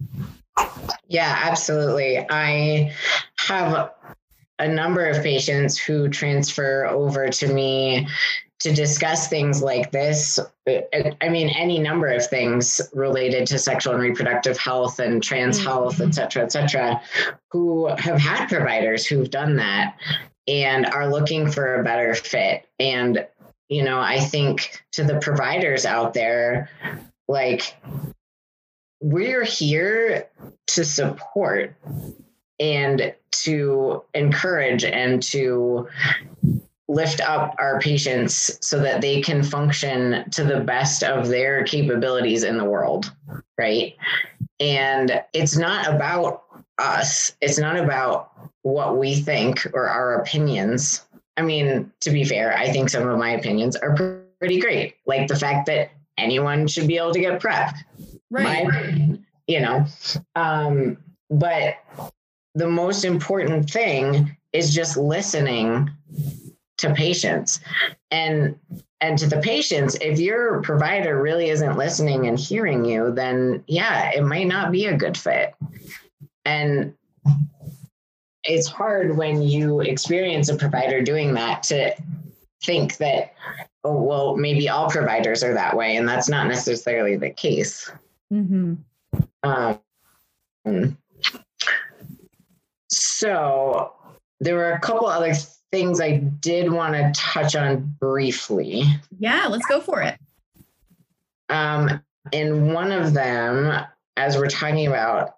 Yeah 1.07 1.39
absolutely. 1.43 2.23
I 2.29 2.93
have 3.39 3.89
a 4.59 4.67
number 4.67 5.05
of 5.05 5.21
patients 5.23 5.77
who 5.77 6.07
transfer 6.09 6.85
over 6.85 7.29
to 7.29 7.53
me 7.53 8.07
to 8.59 8.73
discuss 8.73 9.27
things 9.27 9.61
like 9.61 9.91
this. 9.91 10.39
I 10.67 11.29
mean, 11.29 11.49
any 11.49 11.77
number 11.77 12.07
of 12.07 12.25
things 12.25 12.79
related 12.93 13.47
to 13.47 13.59
sexual 13.59 13.93
and 13.93 14.01
reproductive 14.01 14.57
health 14.57 14.99
and 14.99 15.21
trans 15.21 15.57
mm-hmm. 15.57 15.67
health, 15.67 15.99
et 15.99 16.15
cetera, 16.15 16.43
et 16.43 16.51
cetera, 16.53 17.01
who 17.51 17.87
have 17.87 18.17
had 18.17 18.47
providers 18.47 19.05
who've 19.05 19.29
done 19.29 19.57
that 19.57 19.97
and 20.47 20.85
are 20.85 21.11
looking 21.11 21.51
for 21.51 21.75
a 21.75 21.83
better 21.83 22.15
fit. 22.15 22.65
And, 22.79 23.27
you 23.67 23.83
know, 23.83 23.99
I 23.99 24.19
think 24.19 24.83
to 24.93 25.03
the 25.03 25.19
providers 25.19 25.85
out 25.85 26.13
there, 26.13 26.69
like, 27.27 27.75
we're 29.01 29.43
here 29.43 30.29
to 30.67 30.85
support 30.85 31.75
and 32.59 33.13
to 33.43 34.03
encourage 34.13 34.83
and 34.83 35.21
to 35.23 35.87
lift 36.87 37.19
up 37.21 37.55
our 37.57 37.79
patients 37.79 38.57
so 38.61 38.79
that 38.79 39.01
they 39.01 39.21
can 39.21 39.41
function 39.41 40.29
to 40.29 40.43
the 40.43 40.59
best 40.59 41.03
of 41.03 41.27
their 41.27 41.63
capabilities 41.63 42.43
in 42.43 42.57
the 42.57 42.63
world, 42.63 43.11
right? 43.57 43.95
And 44.59 45.21
it's 45.33 45.57
not 45.57 45.87
about 45.87 46.43
us, 46.77 47.35
it's 47.41 47.57
not 47.57 47.77
about 47.77 48.31
what 48.61 48.97
we 48.97 49.15
think 49.15 49.65
or 49.73 49.87
our 49.87 50.15
opinions. 50.15 51.05
I 51.37 51.41
mean, 51.41 51.91
to 52.01 52.11
be 52.11 52.23
fair, 52.23 52.55
I 52.55 52.71
think 52.71 52.89
some 52.89 53.07
of 53.07 53.17
my 53.17 53.31
opinions 53.31 53.75
are 53.75 54.23
pretty 54.39 54.59
great. 54.59 54.95
Like 55.05 55.27
the 55.27 55.35
fact 55.35 55.65
that 55.67 55.91
anyone 56.17 56.67
should 56.67 56.87
be 56.87 56.97
able 56.97 57.13
to 57.13 57.19
get 57.19 57.39
PrEP. 57.39 57.73
Right. 58.29 58.67
My, 58.67 59.17
you 59.47 59.61
know, 59.61 59.85
um, 60.35 60.97
but 61.29 61.75
the 62.55 62.67
most 62.67 63.03
important 63.03 63.69
thing 63.69 64.35
is 64.53 64.73
just 64.73 64.97
listening 64.97 65.91
to 66.77 66.93
patients. 66.93 67.59
And 68.11 68.57
and 69.01 69.19
to 69.19 69.27
the 69.27 69.41
patients 69.41 69.95
if 69.99 70.19
your 70.19 70.61
provider 70.61 71.21
really 71.21 71.49
isn't 71.49 71.77
listening 71.77 72.27
and 72.27 72.39
hearing 72.39 72.85
you 72.85 73.11
then 73.11 73.61
yeah 73.67 74.09
it 74.15 74.23
might 74.23 74.47
not 74.47 74.71
be 74.71 74.85
a 74.85 74.97
good 74.97 75.17
fit. 75.17 75.53
And 76.45 76.93
it's 78.43 78.67
hard 78.67 79.17
when 79.17 79.41
you 79.41 79.81
experience 79.81 80.49
a 80.49 80.55
provider 80.55 81.01
doing 81.01 81.33
that 81.33 81.63
to 81.63 81.93
think 82.63 82.97
that 82.97 83.33
oh 83.83 84.01
well 84.01 84.37
maybe 84.37 84.69
all 84.69 84.89
providers 84.89 85.43
are 85.43 85.53
that 85.53 85.75
way 85.75 85.97
and 85.97 86.07
that's 86.07 86.29
not 86.29 86.47
necessarily 86.47 87.17
the 87.17 87.29
case. 87.29 87.91
Mm-hmm. 88.31 88.75
um, 89.43 90.97
so 93.19 93.93
there 94.39 94.55
were 94.55 94.71
a 94.71 94.79
couple 94.79 95.07
other 95.07 95.33
things 95.71 96.01
I 96.01 96.17
did 96.17 96.71
want 96.71 96.93
to 96.95 97.11
touch 97.19 97.55
on 97.55 97.95
briefly. 97.99 98.83
Yeah, 99.19 99.47
let's 99.49 99.65
go 99.67 99.79
for 99.81 100.01
it. 100.01 100.17
Um, 101.49 102.01
and 102.33 102.73
one 102.73 102.91
of 102.91 103.13
them, 103.13 103.85
as 104.17 104.37
we're 104.37 104.47
talking 104.47 104.87
about 104.87 105.35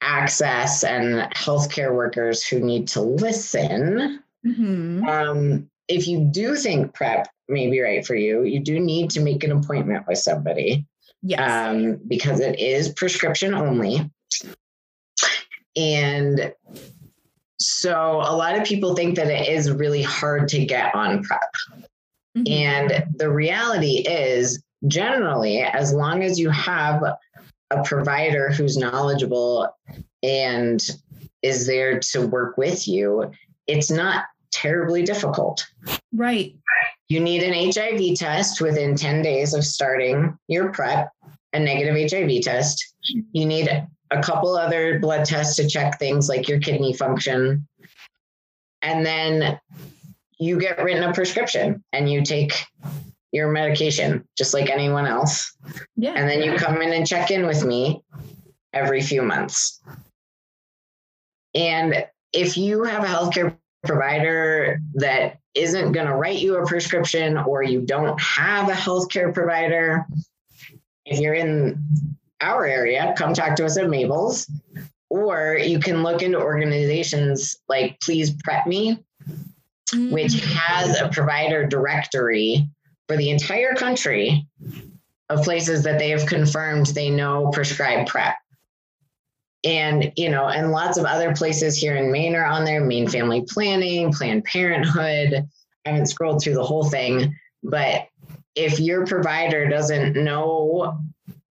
access 0.00 0.82
and 0.84 1.30
healthcare 1.34 1.94
workers 1.94 2.42
who 2.44 2.60
need 2.60 2.88
to 2.88 3.00
listen, 3.00 4.22
Mm-hmm. 4.46 5.04
um, 5.06 5.68
if 5.86 6.08
you 6.08 6.20
do 6.32 6.56
think 6.56 6.94
PrEP 6.94 7.28
may 7.50 7.68
be 7.68 7.78
right 7.80 8.06
for 8.06 8.14
you, 8.14 8.44
you 8.44 8.58
do 8.58 8.80
need 8.80 9.10
to 9.10 9.20
make 9.20 9.44
an 9.44 9.52
appointment 9.52 10.06
with 10.08 10.16
somebody 10.16 10.86
Yes. 11.22 11.40
um, 11.68 12.00
because 12.08 12.40
it 12.40 12.58
is 12.58 12.88
prescription 12.88 13.52
only. 13.52 14.10
And 15.76 16.54
so 17.60 18.22
a 18.24 18.34
lot 18.34 18.56
of 18.56 18.64
people 18.64 18.94
think 18.94 19.16
that 19.16 19.28
it 19.28 19.48
is 19.48 19.70
really 19.70 20.02
hard 20.02 20.48
to 20.48 20.64
get 20.64 20.94
on 20.94 21.22
PrEP. 21.22 21.40
Mhm. 22.38 22.50
And 22.50 23.04
the 23.16 23.30
reality 23.30 23.98
is, 24.06 24.62
generally, 24.86 25.60
as 25.60 25.92
long 25.92 26.22
as 26.22 26.38
you 26.38 26.48
have 26.50 27.02
a 27.70 27.82
provider 27.84 28.50
who's 28.50 28.76
knowledgeable 28.76 29.68
and 30.22 30.80
is 31.42 31.66
there 31.66 32.00
to 32.00 32.26
work 32.26 32.56
with 32.56 32.88
you, 32.88 33.30
it's 33.66 33.90
not 33.90 34.24
terribly 34.52 35.02
difficult. 35.02 35.66
right. 36.12 36.54
You 37.08 37.20
need 37.20 37.42
an 37.42 37.52
HIV 37.54 38.14
test 38.14 38.60
within 38.60 38.94
10 38.94 39.22
days 39.22 39.52
of 39.54 39.64
starting 39.64 40.36
your 40.48 40.70
PrEP, 40.72 41.08
a 41.52 41.58
negative 41.58 41.96
HIV 41.96 42.40
test. 42.40 42.94
You 43.32 43.46
need 43.46 43.68
a 44.10 44.20
couple 44.22 44.56
other 44.56 44.98
blood 44.98 45.24
tests 45.24 45.56
to 45.56 45.68
check 45.68 45.98
things 45.98 46.28
like 46.28 46.48
your 46.48 46.58
kidney 46.58 46.92
function. 46.92 47.66
And 48.82 49.04
then 49.04 49.60
you 50.38 50.58
get 50.58 50.82
written 50.82 51.04
a 51.04 51.12
prescription 51.12 51.84
and 51.92 52.10
you 52.10 52.24
take 52.24 52.64
your 53.32 53.50
medication 53.50 54.24
just 54.36 54.54
like 54.54 54.70
anyone 54.70 55.06
else. 55.06 55.54
Yeah. 55.96 56.12
And 56.16 56.28
then 56.28 56.42
you 56.42 56.56
come 56.56 56.82
in 56.82 56.92
and 56.92 57.06
check 57.06 57.30
in 57.30 57.46
with 57.46 57.64
me 57.64 58.02
every 58.72 59.02
few 59.02 59.22
months. 59.22 59.80
And 61.54 62.06
if 62.32 62.56
you 62.56 62.84
have 62.84 63.04
a 63.04 63.06
healthcare 63.06 63.56
provider 63.84 64.80
that 64.94 65.38
isn't 65.54 65.92
going 65.92 66.06
to 66.06 66.14
write 66.14 66.38
you 66.38 66.56
a 66.56 66.66
prescription 66.66 67.36
or 67.36 67.62
you 67.62 67.80
don't 67.80 68.20
have 68.20 68.68
a 68.68 68.72
healthcare 68.72 69.32
provider, 69.34 70.06
if 71.04 71.18
you're 71.18 71.34
in 71.34 71.82
our 72.40 72.66
area, 72.66 73.14
come 73.16 73.34
talk 73.34 73.56
to 73.56 73.64
us 73.64 73.76
at 73.76 73.88
Mabel's. 73.88 74.50
Or 75.08 75.58
you 75.60 75.80
can 75.80 76.02
look 76.04 76.22
into 76.22 76.38
organizations 76.38 77.56
like 77.68 77.98
Please 78.00 78.32
Prep 78.44 78.66
Me, 78.66 79.02
which 79.92 80.34
Mm-hmm. 80.34 80.52
has 80.52 81.00
a 81.00 81.08
provider 81.08 81.66
directory 81.66 82.68
for 83.08 83.16
the 83.16 83.30
entire 83.30 83.74
country 83.74 84.46
of 85.28 85.42
places 85.42 85.82
that 85.82 85.98
they 85.98 86.10
have 86.10 86.26
confirmed 86.26 86.86
they 86.86 87.10
know 87.10 87.50
prescribe 87.52 88.06
PrEP. 88.06 88.36
And, 89.64 90.12
you 90.16 90.30
know, 90.30 90.46
and 90.46 90.70
lots 90.70 90.96
of 90.96 91.04
other 91.04 91.34
places 91.34 91.76
here 91.76 91.96
in 91.96 92.10
Maine 92.12 92.36
are 92.36 92.44
on 92.44 92.64
there 92.64 92.84
Maine 92.84 93.08
Family 93.08 93.44
Planning, 93.48 94.12
Planned 94.12 94.44
Parenthood. 94.44 95.44
I 95.84 95.88
haven't 95.88 96.06
scrolled 96.06 96.40
through 96.42 96.54
the 96.54 96.64
whole 96.64 96.84
thing, 96.84 97.36
but 97.62 98.06
if 98.54 98.80
your 98.80 99.06
provider 99.06 99.68
doesn't 99.68 100.14
know 100.14 100.98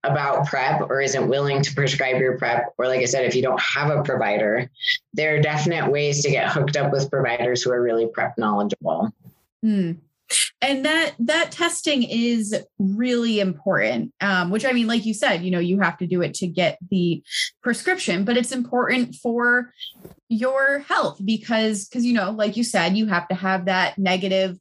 about 0.04 0.48
PrEP 0.48 0.82
or 0.90 1.02
isn't 1.02 1.28
willing 1.28 1.62
to 1.62 1.74
prescribe 1.76 2.20
your 2.20 2.38
PrEP, 2.38 2.74
or 2.78 2.88
like 2.88 3.02
I 3.02 3.06
said, 3.06 3.26
if 3.26 3.36
you 3.36 3.42
don't 3.42 3.62
have 3.62 3.90
a 3.90 4.04
provider, 4.04 4.70
there 5.14 5.36
are 5.36 5.42
definite 5.42 5.92
ways 5.92 6.24
to 6.24 6.32
get 6.32 6.52
hooked 6.52 6.78
up 6.78 6.92
with 6.92 7.12
providers 7.12 7.62
who 7.62 7.72
are 7.72 7.82
really 7.82 8.08
PrEP 8.08 8.38
knowledgeable. 8.38 9.12
Mm. 9.64 9.98
And 10.62 10.86
that 10.86 11.16
that 11.20 11.52
testing 11.52 12.04
is 12.04 12.56
really 12.78 13.40
important. 13.40 14.14
Um, 14.22 14.52
which 14.52 14.64
I 14.64 14.74
mean, 14.74 14.88
like 14.88 15.06
you 15.06 15.14
said, 15.14 15.44
you 15.44 15.52
know, 15.52 15.60
you 15.60 15.80
have 15.80 15.98
to 15.98 16.08
do 16.08 16.22
it 16.22 16.36
to 16.36 16.48
get 16.48 16.78
the 16.92 17.24
prescription, 17.64 18.26
but 18.26 18.38
it's 18.38 18.52
important 18.52 19.16
for 19.16 19.72
your 20.28 20.80
health 20.80 21.20
because 21.24 21.88
because 21.88 22.06
you 22.06 22.14
know, 22.14 22.32
like 22.32 22.58
you 22.58 22.64
said, 22.64 22.96
you 22.96 23.08
have 23.08 23.28
to 23.30 23.36
have 23.36 23.66
that 23.66 23.98
negative 23.98 24.60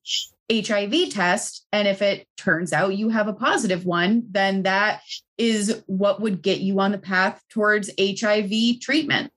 HIV 0.51 1.11
test. 1.11 1.67
And 1.73 1.87
if 1.87 2.03
it 2.03 2.27
turns 2.37 2.73
out 2.73 2.97
you 2.97 3.11
have 3.11 3.29
a 3.29 3.33
positive 3.33 3.85
one, 3.85 4.25
then 4.31 4.63
that 4.63 5.01
is 5.37 5.83
what 5.87 6.21
would 6.21 6.43
get 6.43 6.61
you 6.61 6.81
on 6.81 6.93
the 6.93 6.99
path 6.99 7.43
towards 7.51 7.91
HIV 8.01 8.81
treatment. 8.81 9.33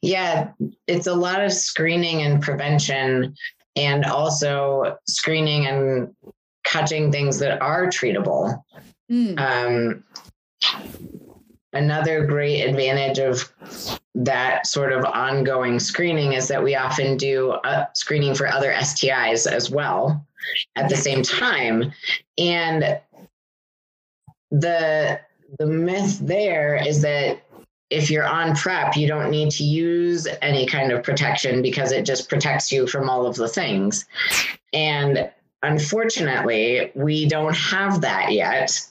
Yeah, 0.00 0.52
it's 0.86 1.06
a 1.06 1.14
lot 1.14 1.44
of 1.44 1.52
screening 1.52 2.22
and 2.22 2.40
prevention, 2.40 3.34
and 3.74 4.04
also 4.04 4.96
screening 5.08 5.66
and 5.66 6.14
catching 6.64 7.10
things 7.10 7.38
that 7.40 7.60
are 7.60 7.86
treatable. 7.86 8.62
Mm, 9.10 9.38
Um, 9.38 10.04
another 11.72 12.26
great 12.26 12.62
advantage 12.62 13.18
of 13.18 13.52
that 14.18 14.66
sort 14.66 14.92
of 14.92 15.04
ongoing 15.04 15.78
screening 15.78 16.32
is 16.32 16.48
that 16.48 16.62
we 16.62 16.74
often 16.74 17.16
do 17.16 17.56
screening 17.94 18.34
for 18.34 18.48
other 18.48 18.72
STIs 18.72 19.50
as 19.50 19.70
well 19.70 20.26
at 20.74 20.88
the 20.88 20.96
same 20.96 21.22
time. 21.22 21.92
And 22.36 22.98
the 24.50 25.20
the 25.58 25.66
myth 25.66 26.18
there 26.20 26.76
is 26.84 27.00
that 27.02 27.40
if 27.90 28.10
you're 28.10 28.26
on 28.26 28.54
prep, 28.54 28.96
you 28.96 29.06
don't 29.06 29.30
need 29.30 29.50
to 29.52 29.64
use 29.64 30.26
any 30.42 30.66
kind 30.66 30.92
of 30.92 31.02
protection 31.02 31.62
because 31.62 31.92
it 31.92 32.04
just 32.04 32.28
protects 32.28 32.70
you 32.70 32.86
from 32.86 33.08
all 33.08 33.24
of 33.24 33.36
the 33.36 33.48
things. 33.48 34.04
And 34.72 35.30
unfortunately, 35.62 36.90
we 36.94 37.26
don't 37.26 37.56
have 37.56 38.00
that 38.02 38.32
yet. 38.32 38.84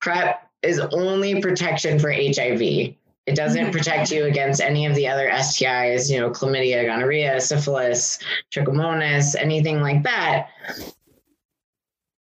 PrEP 0.00 0.46
is 0.62 0.78
only 0.78 1.40
protection 1.40 1.98
for 1.98 2.12
HIV. 2.12 2.94
It 3.26 3.36
doesn't 3.36 3.66
Mhm. 3.66 3.72
protect 3.72 4.10
you 4.10 4.24
against 4.24 4.60
any 4.60 4.84
of 4.86 4.94
the 4.96 5.06
other 5.08 5.28
STIs, 5.30 6.10
you 6.10 6.18
know, 6.18 6.30
chlamydia, 6.30 6.84
gonorrhea, 6.84 7.40
syphilis, 7.40 8.18
trichomonas, 8.52 9.36
anything 9.38 9.80
like 9.80 10.02
that. 10.02 10.48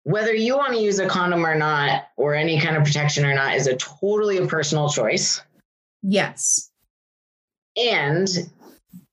Whether 0.04 0.34
you 0.34 0.56
want 0.56 0.72
to 0.72 0.80
use 0.80 0.98
a 0.98 1.06
condom 1.06 1.44
or 1.46 1.54
not, 1.54 2.08
or 2.16 2.34
any 2.34 2.58
kind 2.60 2.76
of 2.76 2.84
protection 2.84 3.24
or 3.24 3.34
not, 3.34 3.54
is 3.56 3.66
a 3.66 3.76
totally 3.76 4.38
a 4.38 4.46
personal 4.46 4.88
choice. 4.88 5.40
yes. 6.02 6.70
And 7.76 8.28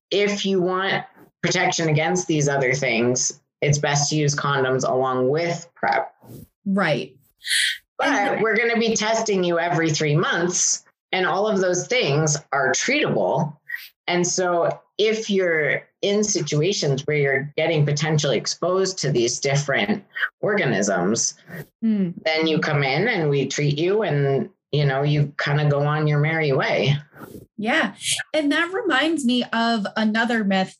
if 0.09 0.43
you 0.45 0.59
want 0.61 1.03
protection 1.43 1.89
against 1.89 2.27
these 2.27 2.47
other 2.47 2.73
things, 2.73 3.39
it's 3.61 3.77
best 3.77 4.09
to 4.09 4.15
use 4.15 4.33
condoms 4.35 4.87
along 4.87 5.29
with 5.29 5.67
PrEP. 5.75 6.11
Right. 6.65 7.15
But 7.99 8.39
we're 8.41 8.55
going 8.55 8.71
to 8.71 8.79
be 8.79 8.95
testing 8.95 9.43
you 9.43 9.59
every 9.59 9.91
three 9.91 10.15
months, 10.15 10.83
and 11.11 11.25
all 11.25 11.47
of 11.47 11.59
those 11.59 11.87
things 11.87 12.37
are 12.51 12.71
treatable. 12.71 13.55
And 14.07 14.25
so, 14.25 14.79
if 14.97 15.29
you're 15.29 15.83
in 16.01 16.23
situations 16.23 17.01
where 17.05 17.17
you're 17.17 17.53
getting 17.57 17.85
potentially 17.85 18.37
exposed 18.37 18.97
to 18.99 19.11
these 19.11 19.39
different 19.39 20.05
organisms, 20.41 21.33
Mm. 21.83 22.13
then 22.23 22.47
you 22.47 22.59
come 22.59 22.83
in 22.83 23.07
and 23.07 23.29
we 23.29 23.47
treat 23.47 23.77
you, 23.77 24.03
and 24.03 24.49
you 24.71 24.85
know, 24.85 25.03
you 25.03 25.33
kind 25.37 25.61
of 25.61 25.69
go 25.69 25.81
on 25.85 26.07
your 26.07 26.19
merry 26.19 26.51
way. 26.51 26.95
Yeah. 27.57 27.95
And 28.33 28.51
that 28.51 28.73
reminds 28.73 29.23
me 29.23 29.43
of 29.53 29.87
another 29.95 30.43
myth 30.43 30.77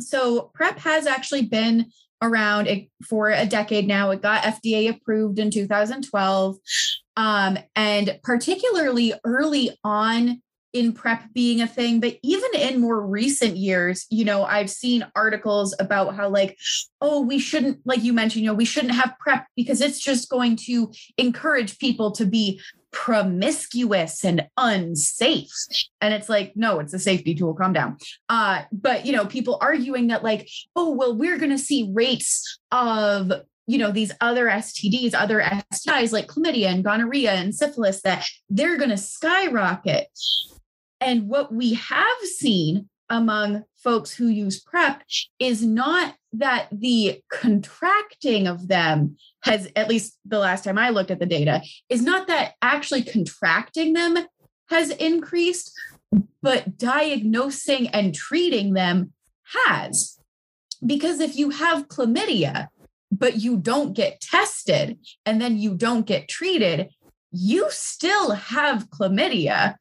so 0.00 0.50
PrEP 0.54 0.78
has 0.78 1.06
actually 1.06 1.42
been 1.42 1.90
around 2.24 2.66
it 2.66 2.88
for 3.08 3.30
a 3.30 3.46
decade 3.46 3.86
now. 3.86 4.10
It 4.10 4.22
got 4.22 4.42
FDA 4.42 4.90
approved 4.90 5.38
in 5.38 5.50
2012. 5.50 6.56
Um, 7.16 7.58
and 7.76 8.18
particularly 8.24 9.14
early 9.24 9.78
on 9.84 10.42
in 10.74 10.92
PrEP 10.92 11.32
being 11.32 11.62
a 11.62 11.68
thing, 11.68 12.00
but 12.00 12.18
even 12.24 12.50
in 12.56 12.80
more 12.80 13.00
recent 13.00 13.56
years, 13.56 14.06
you 14.10 14.24
know, 14.24 14.44
I've 14.44 14.68
seen 14.68 15.06
articles 15.14 15.72
about 15.78 16.16
how, 16.16 16.28
like, 16.28 16.58
oh, 17.00 17.20
we 17.20 17.38
shouldn't, 17.38 17.78
like 17.84 18.02
you 18.02 18.12
mentioned, 18.12 18.44
you 18.44 18.50
know, 18.50 18.56
we 18.56 18.64
shouldn't 18.64 18.94
have 18.94 19.14
PrEP 19.20 19.46
because 19.54 19.80
it's 19.80 20.00
just 20.00 20.28
going 20.28 20.56
to 20.66 20.92
encourage 21.16 21.78
people 21.78 22.10
to 22.12 22.26
be 22.26 22.60
promiscuous 22.94 24.24
and 24.24 24.48
unsafe. 24.56 25.50
And 26.00 26.14
it's 26.14 26.28
like, 26.28 26.52
no, 26.54 26.78
it's 26.78 26.94
a 26.94 26.98
safety 26.98 27.34
tool. 27.34 27.52
Calm 27.52 27.72
down. 27.72 27.98
Uh, 28.28 28.62
but 28.72 29.04
you 29.04 29.12
know, 29.12 29.26
people 29.26 29.58
arguing 29.60 30.06
that, 30.06 30.22
like, 30.22 30.48
oh, 30.76 30.94
well, 30.94 31.14
we're 31.14 31.38
gonna 31.38 31.58
see 31.58 31.90
rates 31.92 32.58
of 32.70 33.32
you 33.66 33.78
know 33.78 33.90
these 33.90 34.12
other 34.20 34.46
stds 34.46 35.14
other 35.14 35.40
stis 35.72 36.12
like 36.12 36.26
chlamydia 36.26 36.66
and 36.66 36.84
gonorrhea 36.84 37.32
and 37.32 37.54
syphilis 37.54 38.02
that 38.02 38.26
they're 38.50 38.76
going 38.76 38.90
to 38.90 38.96
skyrocket 38.98 40.08
and 41.00 41.28
what 41.28 41.50
we 41.50 41.72
have 41.72 42.18
seen 42.24 42.90
among 43.10 43.64
folks 43.76 44.14
who 44.14 44.28
use 44.28 44.60
PrEP 44.60 45.02
is 45.38 45.62
not 45.62 46.14
that 46.32 46.68
the 46.72 47.20
contracting 47.30 48.46
of 48.46 48.68
them 48.68 49.16
has, 49.42 49.68
at 49.76 49.88
least 49.88 50.18
the 50.24 50.38
last 50.38 50.64
time 50.64 50.78
I 50.78 50.90
looked 50.90 51.10
at 51.10 51.20
the 51.20 51.26
data, 51.26 51.62
is 51.88 52.02
not 52.02 52.26
that 52.28 52.54
actually 52.62 53.02
contracting 53.02 53.92
them 53.92 54.18
has 54.70 54.90
increased, 54.90 55.72
but 56.42 56.78
diagnosing 56.78 57.88
and 57.88 58.14
treating 58.14 58.72
them 58.72 59.12
has. 59.52 60.18
Because 60.84 61.20
if 61.20 61.36
you 61.36 61.50
have 61.50 61.88
chlamydia, 61.88 62.68
but 63.12 63.36
you 63.36 63.56
don't 63.56 63.92
get 63.92 64.20
tested 64.20 64.98
and 65.24 65.40
then 65.40 65.58
you 65.58 65.74
don't 65.76 66.06
get 66.06 66.28
treated, 66.28 66.88
you 67.30 67.66
still 67.70 68.32
have 68.32 68.90
chlamydia 68.90 69.76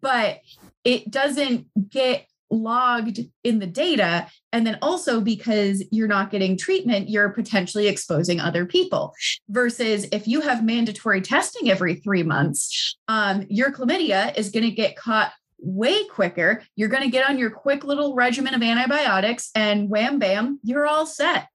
but 0.00 0.40
it 0.84 1.10
doesn't 1.10 1.66
get 1.90 2.26
logged 2.50 3.20
in 3.44 3.58
the 3.58 3.66
data. 3.66 4.26
And 4.52 4.66
then 4.66 4.78
also 4.80 5.20
because 5.20 5.84
you're 5.90 6.08
not 6.08 6.30
getting 6.30 6.56
treatment, 6.56 7.08
you're 7.08 7.28
potentially 7.30 7.88
exposing 7.88 8.40
other 8.40 8.64
people. 8.64 9.14
Versus 9.48 10.06
if 10.12 10.26
you 10.26 10.40
have 10.40 10.64
mandatory 10.64 11.20
testing 11.20 11.70
every 11.70 11.96
three 11.96 12.22
months, 12.22 12.96
um, 13.08 13.46
your 13.48 13.72
chlamydia 13.72 14.36
is 14.36 14.50
going 14.50 14.64
to 14.64 14.70
get 14.70 14.96
caught 14.96 15.32
way 15.60 16.04
quicker. 16.04 16.62
You're 16.76 16.88
going 16.88 17.02
to 17.02 17.10
get 17.10 17.28
on 17.28 17.38
your 17.38 17.50
quick 17.50 17.84
little 17.84 18.14
regimen 18.14 18.54
of 18.54 18.62
antibiotics, 18.62 19.50
and 19.54 19.90
wham 19.90 20.18
bam, 20.18 20.60
you're 20.62 20.86
all 20.86 21.06
set. 21.06 21.48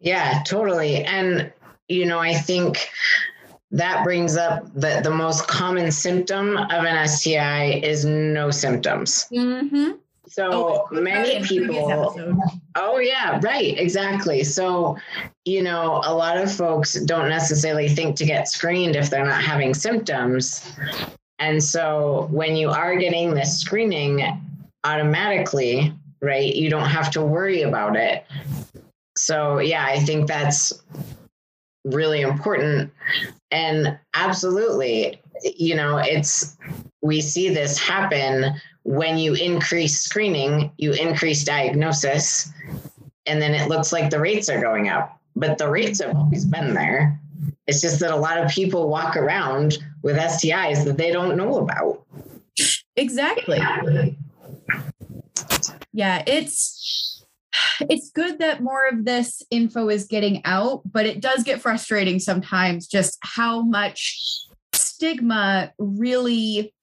Yeah, 0.00 0.42
totally. 0.46 1.04
And, 1.04 1.52
you 1.88 2.06
know, 2.06 2.18
I 2.18 2.34
think 2.34 2.88
that 3.74 4.04
brings 4.04 4.36
up 4.36 4.72
that 4.74 5.02
the 5.02 5.10
most 5.10 5.48
common 5.48 5.90
symptom 5.90 6.56
of 6.56 6.84
an 6.84 7.08
STI 7.08 7.80
is 7.82 8.04
no 8.04 8.52
symptoms. 8.52 9.26
Mm-hmm. 9.32 9.92
So 10.28 10.48
oh, 10.52 10.88
many 10.92 11.42
people. 11.42 12.38
Oh, 12.76 12.98
yeah, 12.98 13.40
right, 13.42 13.76
exactly. 13.76 14.44
So, 14.44 14.96
you 15.44 15.60
know, 15.60 16.00
a 16.04 16.14
lot 16.14 16.36
of 16.36 16.54
folks 16.54 16.94
don't 16.94 17.28
necessarily 17.28 17.88
think 17.88 18.14
to 18.16 18.24
get 18.24 18.48
screened 18.48 18.94
if 18.94 19.10
they're 19.10 19.26
not 19.26 19.42
having 19.42 19.74
symptoms. 19.74 20.72
And 21.40 21.62
so 21.62 22.28
when 22.30 22.54
you 22.54 22.70
are 22.70 22.96
getting 22.96 23.34
this 23.34 23.60
screening 23.60 24.40
automatically, 24.84 25.92
right, 26.22 26.54
you 26.54 26.70
don't 26.70 26.88
have 26.88 27.10
to 27.10 27.22
worry 27.22 27.62
about 27.62 27.96
it. 27.96 28.24
So, 29.18 29.58
yeah, 29.58 29.84
I 29.84 29.98
think 29.98 30.28
that's 30.28 30.72
really 31.84 32.22
important. 32.22 32.92
And 33.54 33.96
absolutely, 34.14 35.22
you 35.44 35.76
know, 35.76 35.98
it's, 35.98 36.56
we 37.02 37.20
see 37.20 37.54
this 37.54 37.78
happen 37.78 38.52
when 38.82 39.16
you 39.16 39.34
increase 39.34 40.00
screening, 40.00 40.72
you 40.76 40.92
increase 40.92 41.44
diagnosis, 41.44 42.52
and 43.26 43.40
then 43.40 43.54
it 43.54 43.68
looks 43.68 43.92
like 43.92 44.10
the 44.10 44.18
rates 44.18 44.48
are 44.48 44.60
going 44.60 44.88
up. 44.88 45.20
But 45.36 45.58
the 45.58 45.70
rates 45.70 46.02
have 46.02 46.16
always 46.16 46.44
been 46.44 46.74
there. 46.74 47.20
It's 47.68 47.80
just 47.80 48.00
that 48.00 48.10
a 48.10 48.16
lot 48.16 48.38
of 48.38 48.50
people 48.50 48.88
walk 48.88 49.16
around 49.16 49.78
with 50.02 50.16
STIs 50.16 50.84
that 50.84 50.96
they 50.96 51.12
don't 51.12 51.36
know 51.36 51.58
about. 51.58 52.04
Exactly. 52.96 53.58
Yeah, 55.92 56.24
it's 56.26 57.13
it's 57.80 58.10
good 58.10 58.38
that 58.38 58.62
more 58.62 58.86
of 58.86 59.04
this 59.04 59.42
info 59.50 59.88
is 59.88 60.06
getting 60.06 60.44
out, 60.44 60.82
but 60.84 61.06
it 61.06 61.20
does 61.20 61.42
get 61.42 61.60
frustrating 61.60 62.18
sometimes 62.18 62.86
just 62.86 63.18
how 63.22 63.62
much 63.62 64.46
stigma 64.72 65.72
really 65.78 66.74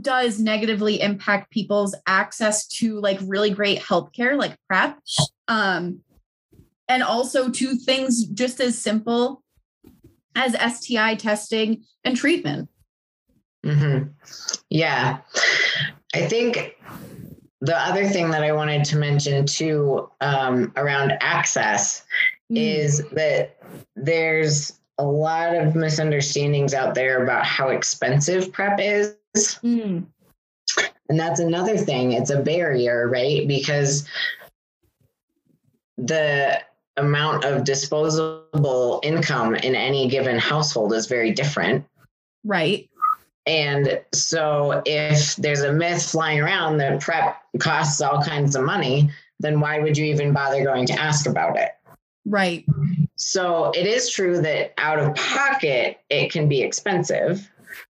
does 0.00 0.38
negatively 0.40 1.00
impact 1.00 1.50
people's 1.50 1.94
access 2.06 2.66
to 2.66 3.00
like 3.00 3.18
really 3.22 3.50
great 3.50 3.80
healthcare 3.80 4.36
like 4.36 4.56
PrEP. 4.68 4.98
Um, 5.46 6.00
and 6.88 7.02
also 7.02 7.50
to 7.50 7.74
things 7.74 8.24
just 8.24 8.60
as 8.60 8.78
simple 8.78 9.42
as 10.34 10.54
STI 10.54 11.16
testing 11.16 11.84
and 12.04 12.16
treatment. 12.16 12.68
Mm-hmm. 13.64 14.08
Yeah. 14.70 15.18
I 16.14 16.26
think 16.26 16.76
the 17.60 17.76
other 17.76 18.06
thing 18.06 18.30
that 18.30 18.44
I 18.44 18.52
wanted 18.52 18.84
to 18.84 18.96
mention 18.96 19.46
too 19.46 20.10
um, 20.20 20.72
around 20.76 21.14
access 21.20 22.04
mm. 22.50 22.56
is 22.56 23.04
that 23.12 23.56
there's 23.96 24.78
a 24.98 25.04
lot 25.04 25.54
of 25.54 25.74
misunderstandings 25.74 26.74
out 26.74 26.94
there 26.94 27.22
about 27.22 27.44
how 27.44 27.68
expensive 27.68 28.52
PrEP 28.52 28.78
is. 28.80 29.16
Mm. 29.36 30.06
And 31.08 31.18
that's 31.18 31.40
another 31.40 31.76
thing, 31.76 32.12
it's 32.12 32.30
a 32.30 32.42
barrier, 32.42 33.08
right? 33.08 33.46
Because 33.48 34.06
the 35.96 36.60
amount 36.96 37.44
of 37.44 37.64
disposable 37.64 39.00
income 39.02 39.54
in 39.54 39.74
any 39.74 40.08
given 40.08 40.38
household 40.38 40.92
is 40.92 41.06
very 41.06 41.32
different. 41.32 41.86
Right. 42.44 42.90
And 43.48 43.98
so 44.12 44.82
if 44.84 45.34
there's 45.36 45.62
a 45.62 45.72
myth 45.72 46.10
flying 46.10 46.38
around 46.38 46.76
that 46.78 47.00
PrEP 47.00 47.34
costs 47.58 47.98
all 48.02 48.22
kinds 48.22 48.54
of 48.54 48.62
money, 48.62 49.10
then 49.40 49.58
why 49.58 49.78
would 49.78 49.96
you 49.96 50.04
even 50.04 50.34
bother 50.34 50.62
going 50.62 50.84
to 50.86 50.92
ask 50.92 51.26
about 51.26 51.56
it? 51.56 51.70
Right. 52.26 52.66
So 53.16 53.70
it 53.70 53.86
is 53.86 54.10
true 54.10 54.42
that 54.42 54.74
out 54.76 54.98
of 54.98 55.14
pocket, 55.14 55.98
it 56.10 56.30
can 56.30 56.46
be 56.46 56.60
expensive, 56.60 57.50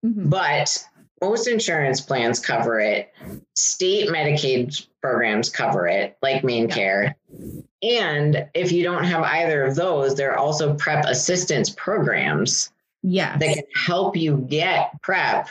mm-hmm. 0.05 0.29
but 0.29 0.87
most 1.23 1.49
insurance 1.49 2.03
plans 2.03 2.41
cover 2.41 2.79
it. 2.79 3.11
State 3.57 4.11
Medicaid 4.11 4.87
programs 5.01 5.49
cover 5.49 5.89
it, 5.89 6.19
like 6.21 6.45
Maine 6.45 6.69
yeah. 6.69 6.75
Care. 6.75 7.17
And 7.83 8.47
if 8.53 8.71
you 8.71 8.83
don't 8.83 9.05
have 9.05 9.23
either 9.23 9.65
of 9.65 9.77
those, 9.77 10.15
there 10.15 10.33
are 10.33 10.39
also 10.39 10.75
PrEP 10.75 11.07
assistance 11.07 11.71
programs 11.71 12.71
yeah 13.09 13.37
that 13.39 13.55
can 13.55 13.65
help 13.75 14.17
you 14.17 14.47
get 14.49 14.91
PrEP 15.03 15.49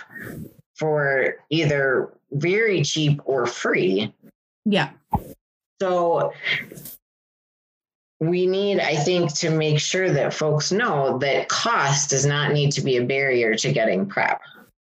for 0.75 1.37
either 1.49 2.13
very 2.31 2.83
cheap 2.83 3.21
or 3.25 3.45
free. 3.45 4.13
Yeah. 4.65 4.89
So 5.81 6.33
we 8.19 8.47
need 8.47 8.79
i 8.79 8.95
think 8.95 9.31
to 9.35 9.51
make 9.51 9.79
sure 9.79 10.11
that 10.11 10.33
folks 10.33 10.71
know 10.71 11.19
that 11.19 11.47
cost 11.49 12.09
does 12.09 12.25
not 12.25 12.51
need 12.51 12.71
to 12.71 12.81
be 12.81 12.97
a 12.97 13.05
barrier 13.05 13.53
to 13.53 13.71
getting 13.71 14.07
PrEP 14.07 14.41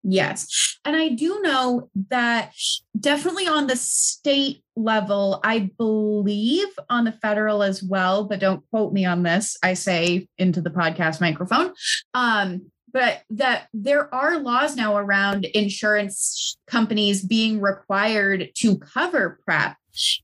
Yes. 0.09 0.77
And 0.85 0.95
I 0.95 1.09
do 1.09 1.41
know 1.41 1.89
that 2.09 2.53
definitely 2.97 3.45
on 3.45 3.67
the 3.67 3.75
state 3.75 4.63
level, 4.77 5.41
I 5.43 5.69
believe 5.77 6.67
on 6.89 7.03
the 7.03 7.11
federal 7.11 7.61
as 7.61 7.83
well, 7.83 8.23
but 8.23 8.39
don't 8.39 8.63
quote 8.69 8.93
me 8.93 9.03
on 9.03 9.23
this. 9.23 9.57
I 9.61 9.73
say 9.73 10.29
into 10.37 10.61
the 10.61 10.69
podcast 10.69 11.19
microphone. 11.19 11.73
Um, 12.13 12.71
but 12.93 13.23
that 13.31 13.67
there 13.73 14.13
are 14.15 14.39
laws 14.39 14.77
now 14.77 14.95
around 14.95 15.43
insurance 15.43 16.57
companies 16.67 17.21
being 17.21 17.59
required 17.59 18.49
to 18.55 18.77
cover 18.77 19.39
PrEP 19.43 19.75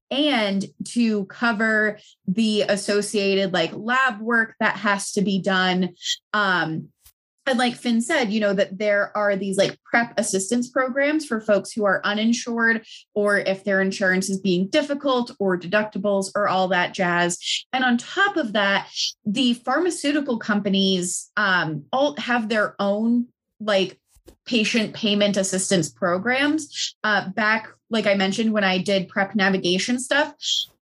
and 0.09 0.65
to 0.85 1.25
cover 1.25 1.99
the 2.25 2.61
associated 2.61 3.51
like 3.51 3.71
lab 3.73 4.21
work 4.21 4.55
that 4.61 4.77
has 4.77 5.11
to 5.11 5.21
be 5.21 5.41
done 5.41 5.89
um, 6.31 6.87
and 7.45 7.59
like 7.59 7.75
Finn 7.75 8.01
said, 8.01 8.31
you 8.31 8.39
know, 8.39 8.53
that 8.53 8.77
there 8.77 9.15
are 9.17 9.35
these 9.35 9.57
like 9.57 9.77
PrEP 9.83 10.13
assistance 10.17 10.69
programs 10.69 11.25
for 11.25 11.41
folks 11.41 11.71
who 11.71 11.85
are 11.85 12.01
uninsured 12.05 12.85
or 13.13 13.39
if 13.39 13.63
their 13.63 13.81
insurance 13.81 14.29
is 14.29 14.39
being 14.39 14.67
difficult 14.67 15.31
or 15.39 15.57
deductibles 15.57 16.31
or 16.35 16.47
all 16.47 16.69
that 16.69 16.93
jazz. 16.93 17.37
And 17.73 17.83
on 17.83 17.97
top 17.97 18.37
of 18.37 18.53
that, 18.53 18.89
the 19.25 19.55
pharmaceutical 19.55 20.39
companies 20.39 21.31
um, 21.35 21.85
all 21.91 22.15
have 22.17 22.47
their 22.47 22.75
own 22.79 23.27
like 23.59 23.99
patient 24.45 24.93
payment 24.93 25.37
assistance 25.37 25.89
programs. 25.89 26.95
Uh, 27.03 27.29
back, 27.29 27.67
like 27.89 28.07
I 28.07 28.15
mentioned, 28.15 28.53
when 28.53 28.63
I 28.63 28.77
did 28.77 29.09
prep 29.09 29.35
navigation 29.35 29.99
stuff, 29.99 30.33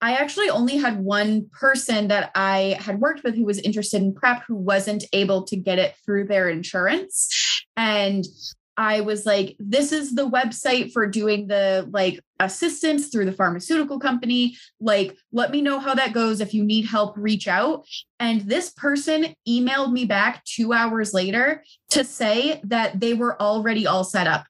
I 0.06 0.18
actually 0.18 0.51
only 0.51 0.78
had 0.78 0.99
one 0.99 1.49
person 1.51 2.10
that 2.10 2.30
I 2.36 2.78
had 2.80 3.01
worked 3.01 3.24
with 3.24 3.34
who 3.34 3.43
was 3.43 3.58
interested 3.58 4.03
in 4.03 4.14
prep 4.14 4.43
who 4.47 4.53
wasn't 4.53 5.03
able 5.14 5.45
to 5.45 5.56
get 5.56 5.80
it 5.80 5.95
through 6.06 6.28
their 6.28 6.47
insurance. 6.47 7.28
And 7.76 8.24
I 8.78 9.01
was 9.01 9.26
like, 9.26 9.56
this 9.58 9.91
is 9.91 10.14
the 10.14 10.30
website 10.30 10.91
for 10.91 11.08
doing 11.08 11.47
the 11.47 11.89
like 11.91 12.20
assistance 12.39 13.08
through 13.08 13.26
the 13.26 13.32
pharmaceutical 13.32 13.97
company. 13.97 14.56
Like, 14.80 15.18
let 15.32 15.49
me 15.49 15.64
know 15.64 15.80
how 15.80 15.95
that 15.95 16.14
goes. 16.14 16.39
If 16.39 16.53
you 16.53 16.64
need 16.64 16.86
help, 16.86 17.18
reach 17.18 17.47
out. 17.47 17.88
And 18.20 18.41
this 18.41 18.70
person 18.70 19.34
emailed 19.49 19.91
me 19.91 20.06
back 20.06 20.43
two 20.43 20.72
hours 20.72 21.16
later 21.16 21.64
to 21.89 22.03
say 22.03 22.62
that 22.66 22.99
they 22.99 23.16
were 23.16 23.41
already 23.41 23.88
all 23.88 24.03
set 24.03 24.28
up. 24.28 24.45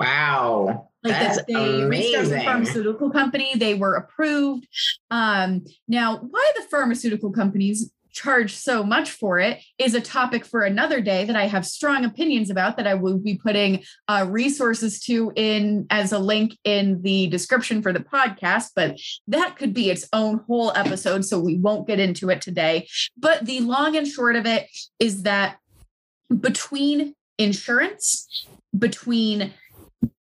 Wow. 0.00 0.90
Like 1.04 1.12
That's 1.12 1.36
that 1.36 1.46
they 1.46 1.84
reached 1.84 2.16
out 2.16 2.24
the 2.24 2.34
amazing. 2.34 2.44
pharmaceutical 2.44 3.10
company, 3.10 3.52
they 3.54 3.74
were 3.74 3.94
approved. 3.94 4.66
Um, 5.10 5.64
now, 5.86 6.18
why 6.18 6.52
the 6.56 6.62
pharmaceutical 6.62 7.30
companies 7.32 7.92
charge 8.18 8.54
so 8.54 8.82
much 8.82 9.10
for 9.12 9.38
it 9.38 9.62
is 9.78 9.94
a 9.94 10.00
topic 10.00 10.44
for 10.44 10.62
another 10.62 11.00
day 11.00 11.24
that 11.24 11.36
I 11.36 11.46
have 11.46 11.64
strong 11.64 12.04
opinions 12.04 12.50
about 12.50 12.76
that 12.76 12.86
I 12.86 12.94
will 12.94 13.18
be 13.18 13.36
putting 13.36 13.84
uh, 14.08 14.26
resources 14.28 15.00
to 15.04 15.32
in 15.36 15.86
as 15.90 16.10
a 16.10 16.18
link 16.18 16.56
in 16.64 17.00
the 17.02 17.28
description 17.28 17.80
for 17.80 17.92
the 17.92 18.00
podcast. 18.00 18.70
But 18.74 18.98
that 19.28 19.56
could 19.56 19.72
be 19.72 19.90
its 19.90 20.08
own 20.12 20.40
whole 20.48 20.72
episode, 20.74 21.24
so 21.24 21.38
we 21.38 21.58
won't 21.58 21.86
get 21.86 22.00
into 22.00 22.28
it 22.30 22.40
today. 22.40 22.88
But 23.16 23.46
the 23.46 23.60
long 23.60 23.96
and 23.96 24.06
short 24.06 24.34
of 24.34 24.46
it 24.46 24.66
is 24.98 25.22
that 25.22 25.58
between 26.40 27.14
insurance, 27.38 28.46
between 28.76 29.52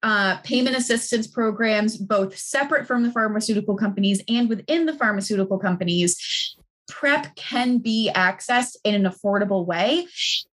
uh, 0.03 0.37
payment 0.37 0.75
assistance 0.75 1.27
programs, 1.27 1.97
both 1.97 2.37
separate 2.37 2.85
from 2.85 3.03
the 3.03 3.11
pharmaceutical 3.11 3.75
companies 3.75 4.21
and 4.27 4.49
within 4.49 4.85
the 4.85 4.93
pharmaceutical 4.93 5.57
companies, 5.57 6.55
PrEP 6.89 7.35
can 7.35 7.77
be 7.77 8.11
accessed 8.13 8.75
in 8.83 8.93
an 8.93 9.03
affordable 9.03 9.65
way 9.65 10.05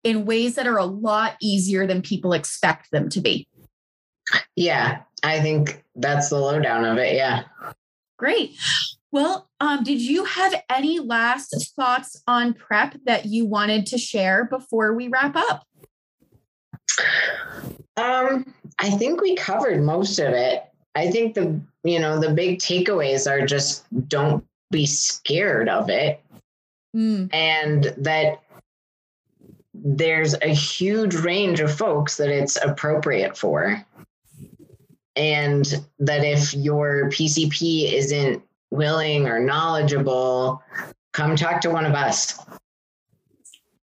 in 0.04 0.26
ways 0.26 0.56
that 0.56 0.68
are 0.68 0.78
a 0.78 0.86
lot 0.86 1.36
easier 1.42 1.86
than 1.86 2.02
people 2.02 2.34
expect 2.34 2.92
them 2.92 3.10
to 3.10 3.22
be. 3.22 3.48
Yeah, 4.56 5.02
I 5.24 5.40
think 5.42 5.84
that's 5.96 6.30
the 6.30 6.40
lowdown 6.40 6.84
of 6.84 6.98
it. 6.98 7.16
Yeah. 7.16 7.44
Great. 8.18 8.58
Well, 9.12 9.50
um, 9.60 9.84
did 9.84 10.02
you 10.02 10.26
have 10.26 10.54
any 10.70 11.00
last 11.00 11.74
thoughts 11.76 12.22
on 12.28 12.54
PrEP 12.54 12.98
that 13.06 13.26
you 13.26 13.46
wanted 13.46 13.86
to 13.88 13.98
share 13.98 14.46
before 14.46 14.94
we 14.94 15.08
wrap 15.08 15.36
up? 15.36 15.64
Um, 17.98 18.54
I 18.80 18.90
think 18.92 19.22
we 19.22 19.36
covered 19.36 19.82
most 19.82 20.20
of 20.20 20.34
it. 20.34 20.64
I 20.96 21.12
think 21.12 21.36
the 21.36 21.60
you 21.84 22.00
know 22.00 22.20
the 22.20 22.32
big 22.32 22.60
takeaways 22.60 23.30
are 23.30 23.46
just 23.46 23.86
don't 24.08 24.46
be 24.72 24.86
scared 24.86 25.70
of 25.70 25.90
it 25.90 26.22
Mm, 26.96 27.30
and 27.34 27.94
that 27.98 28.42
there's 29.74 30.34
a 30.36 30.54
huge 30.54 31.14
range 31.16 31.60
of 31.60 31.76
folks 31.76 32.16
that 32.18 32.30
it's 32.30 32.56
appropriate 32.64 33.38
for. 33.38 33.86
And 35.18 35.66
that 36.00 36.24
if 36.24 36.54
your 36.54 37.10
PCP 37.10 37.92
isn't 37.94 38.42
willing 38.72 39.28
or 39.28 39.40
knowledgeable, 39.40 40.62
come 41.14 41.36
talk 41.36 41.62
to 41.62 41.70
one 41.70 41.86
of 41.86 41.94
us. 41.94 42.40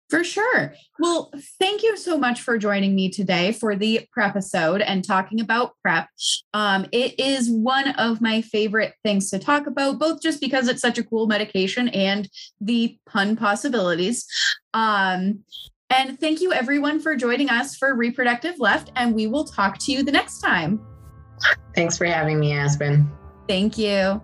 For 0.10 0.24
sure. 0.24 0.74
Well, 1.00 1.32
thank 1.60 1.84
you 1.84 1.98
so 1.98 2.18
much 2.18 2.42
for 2.42 2.58
joining 2.58 2.96
me 2.96 3.10
today 3.10 3.52
for 3.52 3.76
the 3.76 4.08
prep 4.12 4.38
episode 4.38 4.82
and 4.82 5.04
talking 5.04 5.42
about 5.42 5.74
prep. 5.82 6.08
Um, 6.54 6.86
it 6.92 7.20
is 7.20 7.50
one 7.50 7.90
of 7.92 8.22
my 8.22 8.42
favorite 8.42 8.94
things 9.04 9.30
to 9.32 9.40
talk 9.40 9.68
about, 9.68 10.00
both 10.00 10.22
just 10.22 10.40
because 10.40 10.68
it's 10.68 10.82
such 10.82 10.98
a 10.98 11.04
cool 11.04 11.28
medication 11.28 11.90
and 11.90 12.30
the 12.62 12.98
pun 13.06 13.36
possibilities. 13.36 14.26
Um, 14.74 15.44
and 15.90 16.20
thank 16.20 16.42
you, 16.42 16.54
everyone, 16.54 17.00
for 17.00 17.16
joining 17.16 17.50
us 17.50 17.76
for 17.76 17.96
Reproductive 17.96 18.60
Left. 18.60 18.92
And 18.96 19.16
we 19.16 19.28
will 19.28 19.46
talk 19.46 19.78
to 19.80 19.92
you 19.92 20.04
the 20.04 20.12
next 20.12 20.40
time. 20.40 20.80
Thanks 21.76 21.98
for 21.98 22.06
having 22.06 22.40
me, 22.40 22.54
Aspen. 22.54 23.10
Thank 23.48 23.78
you. 23.78 24.22